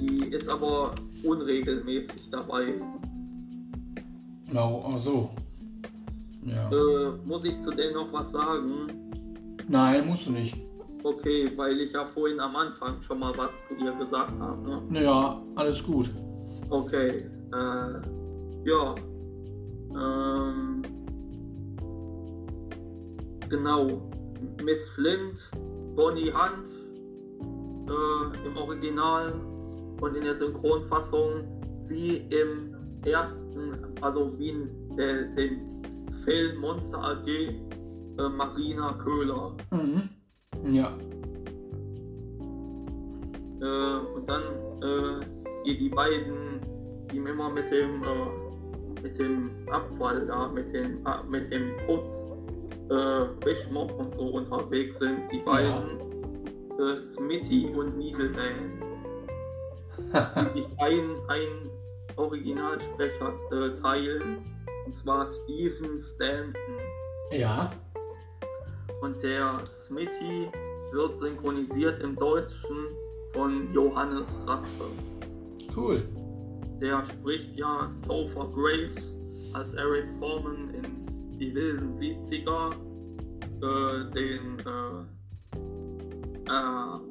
Die 0.00 0.24
ist 0.26 0.48
aber 0.48 0.94
unregelmäßig 1.24 2.30
dabei. 2.30 2.74
Oh, 4.54 4.80
ach 4.86 4.98
so. 4.98 5.30
Ja. 6.44 6.70
Äh, 6.70 7.16
muss 7.24 7.44
ich 7.44 7.60
zu 7.62 7.70
denen 7.70 7.94
noch 7.94 8.12
was 8.12 8.30
sagen? 8.30 8.88
Nein, 9.68 10.06
musst 10.06 10.26
du 10.26 10.32
nicht. 10.32 10.56
Okay, 11.02 11.50
weil 11.56 11.80
ich 11.80 11.92
ja 11.92 12.06
vorhin 12.06 12.40
am 12.40 12.54
Anfang 12.56 13.02
schon 13.02 13.18
mal 13.18 13.32
was 13.36 13.52
zu 13.68 13.74
ihr 13.82 13.92
gesagt 13.92 14.38
habe. 14.38 14.68
Ne? 14.68 14.82
Naja, 14.88 15.42
alles 15.56 15.82
gut. 15.82 16.10
Okay. 16.70 17.26
Äh, 17.52 18.68
ja. 18.68 18.94
Ähm, 19.94 20.73
genau. 23.54 24.10
Miss 24.62 24.88
Flint, 24.90 25.50
Bonnie 25.94 26.32
Hunt 26.32 26.68
äh, 27.88 28.46
im 28.46 28.56
Original 28.56 29.32
und 30.00 30.16
in 30.16 30.24
der 30.24 30.34
Synchronfassung 30.34 31.44
wie 31.88 32.16
im 32.30 32.74
ersten, 33.04 33.76
also 34.00 34.36
wie 34.38 34.50
in 34.50 34.98
äh, 34.98 35.34
dem 35.36 35.82
Film 36.24 36.58
Monster 36.60 36.98
AG 36.98 37.28
äh, 37.28 38.28
Marina 38.36 38.92
Köhler. 39.04 39.56
Mhm. 39.70 40.08
Ja. 40.74 40.92
Äh, 43.60 44.16
und 44.16 44.28
dann 44.28 44.42
äh, 44.82 45.24
hier 45.64 45.78
die 45.78 45.88
beiden, 45.88 46.60
die 47.10 47.18
immer 47.18 47.50
mit 47.50 47.70
dem, 47.70 48.02
äh, 48.02 49.02
mit 49.02 49.18
dem 49.18 49.50
Abfall 49.70 50.26
da, 50.26 50.48
mit 50.48 50.72
dem, 50.74 50.98
mit 51.30 51.52
dem 51.52 51.76
Putz, 51.86 52.24
äh, 52.90 53.44
Wischmopp 53.44 53.92
und 53.98 54.14
so 54.14 54.28
unterwegs 54.28 54.98
sind, 54.98 55.20
die 55.32 55.38
beiden, 55.38 56.00
äh, 56.78 56.96
Smitty 56.98 57.66
und 57.74 57.96
Needleman, 57.96 58.82
die 60.54 60.60
sich 60.60 60.66
ein, 60.78 61.16
ein 61.28 61.70
Originalsprecher 62.16 63.32
äh, 63.52 63.80
teilen, 63.80 64.38
und 64.86 64.94
zwar 64.94 65.26
Stephen 65.26 66.00
Stanton. 66.00 66.78
Ja. 67.30 67.72
Und 69.00 69.22
der 69.22 69.52
Smitty 69.72 70.48
wird 70.92 71.18
synchronisiert 71.18 72.00
im 72.00 72.16
Deutschen 72.16 72.88
von 73.32 73.72
Johannes 73.72 74.38
Raspe. 74.46 74.84
Cool. 75.74 76.06
Der 76.80 77.04
spricht 77.04 77.56
ja 77.56 77.90
Topher 78.06 78.48
Grace 78.54 79.14
als 79.52 79.74
Eric 79.74 80.06
Foreman 80.18 80.70
in 80.74 81.03
Die 81.40 81.54
wilden 81.54 81.92
70er, 81.92 82.72
äh, 83.60 84.10
den 84.14 84.58
äh, 84.60 85.04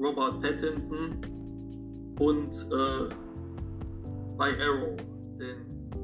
Robert 0.02 0.42
Pattinson 0.42 1.18
und 2.20 2.70
bei 4.38 4.50
Arrow 4.62 4.96
den 5.40 5.58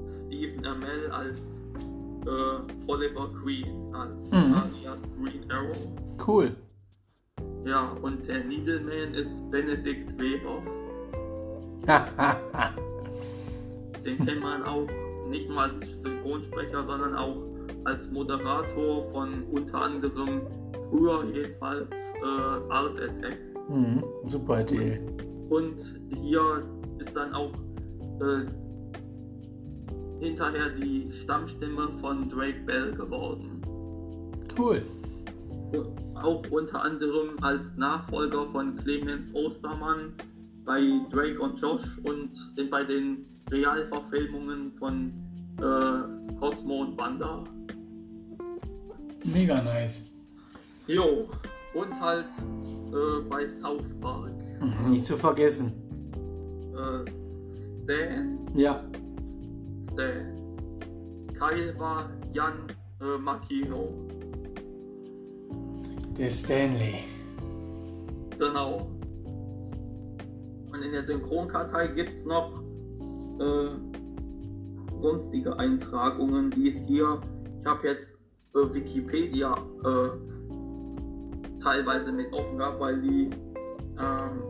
Stephen 0.09 0.65
Amell 0.65 1.09
als 1.11 1.61
Oliver 2.87 3.29
Queen, 3.41 3.93
als 3.93 4.11
Mhm. 4.31 4.55
alias 4.55 5.09
Green 5.21 5.51
Arrow. 5.51 5.77
Cool. 6.27 6.51
Ja, 7.65 7.91
und 8.01 8.27
der 8.27 8.43
Needleman 8.43 9.13
ist 9.13 9.49
Benedikt 9.51 10.17
Weber. 10.19 10.61
Den 14.05 14.17
kennt 14.25 14.41
man 14.41 14.63
auch 14.63 14.87
nicht 15.29 15.47
nur 15.49 15.61
als 15.61 15.79
Synchronsprecher, 16.01 16.83
sondern 16.83 17.15
auch 17.15 17.37
als 17.85 18.09
Moderator 18.11 19.03
von 19.11 19.43
unter 19.51 19.81
anderem 19.81 20.41
früher 20.89 21.23
jedenfalls 21.33 21.89
äh, 22.21 22.71
Art 22.73 22.99
Attack. 22.99 23.39
mhm. 23.69 24.03
Super 24.25 24.61
Idee. 24.61 24.99
Und 25.49 25.99
hier 26.15 26.63
ist 26.99 27.15
dann 27.15 27.33
auch 27.33 27.51
äh, 28.21 28.45
hinterher 30.19 30.69
die 30.69 31.11
Stammstimme 31.13 31.89
von 32.01 32.29
Drake 32.29 32.61
Bell 32.65 32.91
geworden. 32.93 33.61
Cool. 34.57 34.81
auch 36.15 36.43
unter 36.51 36.83
anderem 36.83 37.37
als 37.41 37.73
Nachfolger 37.77 38.45
von 38.51 38.75
Clemens 38.75 39.33
Ostermann 39.33 40.13
bei 40.65 40.81
Drake 41.11 41.39
und 41.39 41.59
Josh 41.61 41.97
und 42.03 42.31
bei 42.69 42.83
den 42.83 43.25
Realverfilmungen 43.51 44.73
von 44.77 45.13
äh, 45.61 46.35
Cosmo 46.39 46.81
und 46.81 46.97
Wanda. 46.97 47.43
Mega 49.23 49.61
nice. 49.61 50.05
Jo, 50.87 51.29
und 51.73 51.99
halt 51.99 52.25
äh, 52.91 53.21
bei 53.29 53.49
South 53.49 53.93
Park. 54.01 54.31
Mhm. 54.61 54.91
Nicht 54.91 55.05
zu 55.05 55.17
vergessen. 55.17 55.73
Äh, 56.73 57.09
Stan, 57.49 58.39
Ja. 58.55 58.83
Stan. 59.91 60.35
War 61.77 62.09
Jan 62.33 62.67
äh, 63.01 63.17
Makino. 63.17 63.89
Der 66.17 66.29
Stanley. 66.29 66.95
Genau. 68.37 68.89
Und 70.71 70.81
in 70.81 70.91
der 70.91 71.03
Synchronkartei 71.03 71.87
gibt 71.87 72.13
es 72.13 72.25
noch 72.25 72.61
äh, 73.39 73.69
sonstige 74.99 75.57
Eintragungen, 75.57 76.49
die 76.51 76.69
es 76.69 76.75
hier, 76.87 77.19
ich 77.59 77.65
habe 77.65 77.87
jetzt 77.87 78.13
äh, 78.55 78.73
Wikipedia 78.73 79.53
äh, 79.83 80.09
teilweise 81.61 82.11
mit 82.11 82.31
offen 82.33 82.57
gehabt, 82.57 82.79
weil 82.79 83.01
die 83.01 83.29
ähm, 83.99 84.43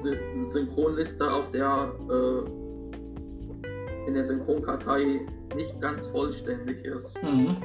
Sy 0.00 0.16
Synchronliste 0.50 1.30
auf 1.30 1.50
der 1.50 1.92
äh, 2.10 2.42
in 4.06 4.14
der 4.14 4.24
Synchronkartei 4.24 5.20
nicht 5.56 5.80
ganz 5.80 6.06
vollständig 6.08 6.84
ist 6.84 7.20
Mhm. 7.22 7.56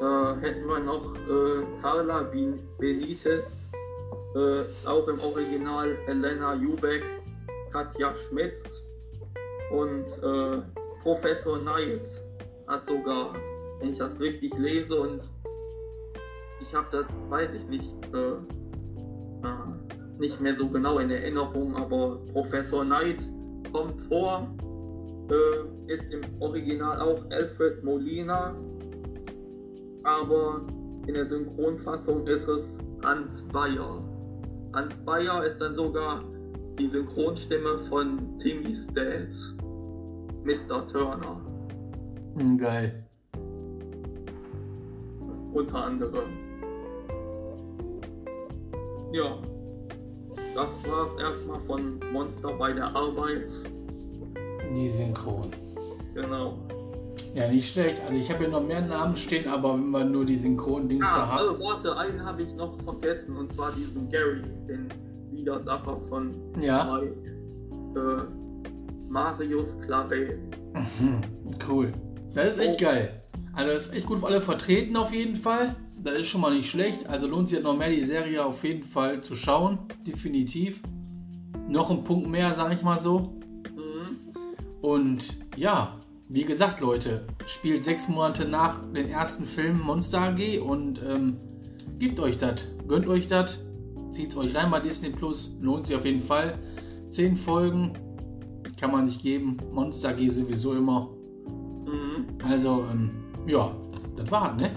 äh, 0.00 0.34
hätten 0.40 0.66
wir 0.68 0.78
noch 0.80 1.14
äh, 1.14 1.64
Carla 1.82 2.22
Bin- 2.22 2.60
Benitez, 2.78 3.64
ist 4.34 4.86
auch 4.86 5.08
im 5.08 5.18
Original 5.20 5.96
Elena 6.06 6.54
Jubeck, 6.54 7.02
Katja 7.72 8.14
Schmitz 8.14 8.79
und 9.70 10.06
äh, 10.22 10.62
Professor 11.02 11.58
Knight 11.58 12.20
hat 12.66 12.86
sogar, 12.86 13.34
wenn 13.80 13.92
ich 13.92 13.98
das 13.98 14.20
richtig 14.20 14.56
lese 14.58 15.00
und 15.00 15.20
ich 16.60 16.74
habe 16.74 16.86
das, 16.92 17.06
weiß 17.28 17.54
ich 17.54 17.66
nicht, 17.68 17.94
äh, 18.12 18.32
äh, 19.46 20.18
nicht 20.18 20.40
mehr 20.40 20.54
so 20.54 20.68
genau 20.68 20.98
in 20.98 21.10
Erinnerung, 21.10 21.74
aber 21.76 22.18
Professor 22.32 22.84
Knight 22.84 23.18
kommt 23.72 24.00
vor, 24.02 24.46
äh, 25.30 25.92
ist 25.92 26.12
im 26.12 26.20
Original 26.40 27.00
auch 27.00 27.22
Alfred 27.30 27.82
Molina, 27.82 28.54
aber 30.02 30.66
in 31.06 31.14
der 31.14 31.26
Synchronfassung 31.26 32.26
ist 32.26 32.46
es 32.48 32.78
Hans 33.02 33.42
Bayer. 33.48 34.02
Hans 34.74 34.98
Bayer 35.04 35.44
ist 35.44 35.58
dann 35.60 35.74
sogar 35.74 36.22
die 36.80 36.88
Synchronstimme 36.88 37.78
von 37.90 38.38
Timmy's 38.38 38.86
Dad, 38.94 39.28
Mr. 40.44 40.86
Turner. 40.88 41.40
Hm, 42.38 42.56
geil. 42.56 43.04
Unter 45.52 45.84
anderem. 45.84 46.24
Ja, 49.12 49.36
das 50.54 50.80
war 50.88 51.04
es 51.04 51.16
erstmal 51.16 51.60
von 51.60 52.00
Monster 52.12 52.52
bei 52.54 52.72
der 52.72 52.94
Arbeit. 52.96 53.48
Die 54.74 54.88
Synchron. 54.88 55.48
Genau. 56.14 56.54
Ja, 57.34 57.48
nicht 57.48 57.72
schlecht. 57.72 58.00
Also 58.06 58.14
ich 58.14 58.30
habe 58.30 58.44
hier 58.44 58.48
noch 58.48 58.64
mehr 58.66 58.80
Namen 58.80 59.16
stehen, 59.16 59.48
aber 59.48 59.74
wenn 59.74 59.90
man 59.90 60.10
nur 60.12 60.24
die 60.24 60.36
Synchron-Dings 60.36 61.04
Ah, 61.06 61.16
da 61.18 61.32
hat. 61.32 61.40
also 61.40 61.60
warte, 61.60 61.96
einen 61.98 62.24
habe 62.24 62.42
ich 62.42 62.54
noch 62.54 62.80
vergessen 62.82 63.36
und 63.36 63.52
zwar 63.52 63.70
diesen 63.72 64.08
Gary, 64.08 64.42
den 64.68 64.88
Widersacher 65.32 65.98
von 66.08 66.32
Ja. 66.60 66.98
Mike. 67.00 67.14
Äh, 67.96 68.22
Marius 69.08 69.80
Claret. 69.80 70.38
Cool. 71.68 71.92
Das 72.34 72.56
ist 72.56 72.58
echt 72.58 72.80
Oh. 72.80 72.84
geil. 72.84 73.22
Also 73.52 73.72
das 73.72 73.86
ist 73.86 73.94
echt 73.94 74.06
gut 74.06 74.20
für 74.20 74.26
alle 74.26 74.40
vertreten 74.40 74.96
auf 74.96 75.12
jeden 75.12 75.34
Fall. 75.36 75.74
Das 76.02 76.14
ist 76.18 76.28
schon 76.28 76.40
mal 76.40 76.54
nicht 76.54 76.70
schlecht. 76.70 77.08
Also 77.08 77.26
lohnt 77.26 77.48
sich 77.48 77.62
noch 77.62 77.76
mehr 77.76 77.90
die 77.90 78.02
Serie 78.02 78.44
auf 78.44 78.62
jeden 78.64 78.84
Fall 78.84 79.20
zu 79.20 79.34
schauen. 79.34 79.78
Definitiv. 80.06 80.80
Noch 81.68 81.90
ein 81.90 82.04
Punkt 82.04 82.28
mehr, 82.28 82.54
sag 82.54 82.72
ich 82.72 82.82
mal 82.82 82.96
so. 82.96 83.40
Mhm. 83.74 84.32
Und 84.80 85.38
ja, 85.56 85.98
wie 86.28 86.44
gesagt, 86.44 86.80
Leute, 86.80 87.26
spielt 87.46 87.82
sechs 87.84 88.08
Monate 88.08 88.46
nach 88.46 88.80
den 88.92 89.08
ersten 89.08 89.44
Film 89.44 89.80
Monster 89.80 90.20
AG 90.22 90.60
und 90.60 91.00
ähm, 91.04 91.36
gebt 91.98 92.18
euch 92.20 92.38
das, 92.38 92.62
gönnt 92.86 93.08
euch 93.08 93.26
das, 93.26 93.58
zieht 94.10 94.36
euch 94.36 94.54
rein 94.54 94.70
bei 94.70 94.80
Disney 94.80 95.10
Plus, 95.10 95.56
lohnt 95.60 95.86
sich 95.86 95.96
auf 95.96 96.04
jeden 96.04 96.22
Fall. 96.22 96.58
Zehn 97.10 97.36
Folgen 97.36 97.92
kann 98.78 98.92
man 98.92 99.04
sich 99.04 99.22
geben, 99.22 99.56
Monster 99.72 100.10
AG 100.10 100.28
sowieso 100.28 100.74
immer. 100.74 101.10
Mhm. 101.84 102.26
Also, 102.48 102.84
ähm, 102.90 103.10
ja, 103.46 103.74
das 104.16 104.30
war's, 104.30 104.56
ne? 104.56 104.70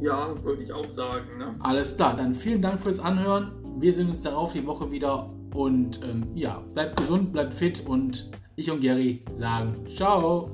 Ja, 0.00 0.34
würde 0.44 0.62
ich 0.62 0.72
auch 0.72 0.88
sagen. 0.88 1.38
Ne? 1.38 1.54
Alles 1.60 1.96
klar, 1.96 2.14
dann 2.16 2.34
vielen 2.34 2.62
Dank 2.62 2.80
fürs 2.80 3.00
Anhören. 3.00 3.52
Wir 3.78 3.92
sehen 3.94 4.08
uns 4.08 4.20
darauf 4.20 4.52
die 4.52 4.66
Woche 4.66 4.90
wieder 4.90 5.30
und 5.54 6.00
ähm, 6.04 6.26
ja, 6.34 6.62
bleibt 6.74 6.98
gesund, 6.98 7.32
bleibt 7.32 7.54
fit 7.54 7.84
und 7.86 8.30
ich 8.56 8.70
und 8.70 8.80
Gary 8.80 9.24
sagen 9.34 9.74
Ciao. 9.94 10.50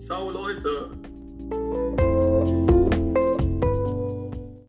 Ciao 0.00 0.30
Leute. 0.30 0.90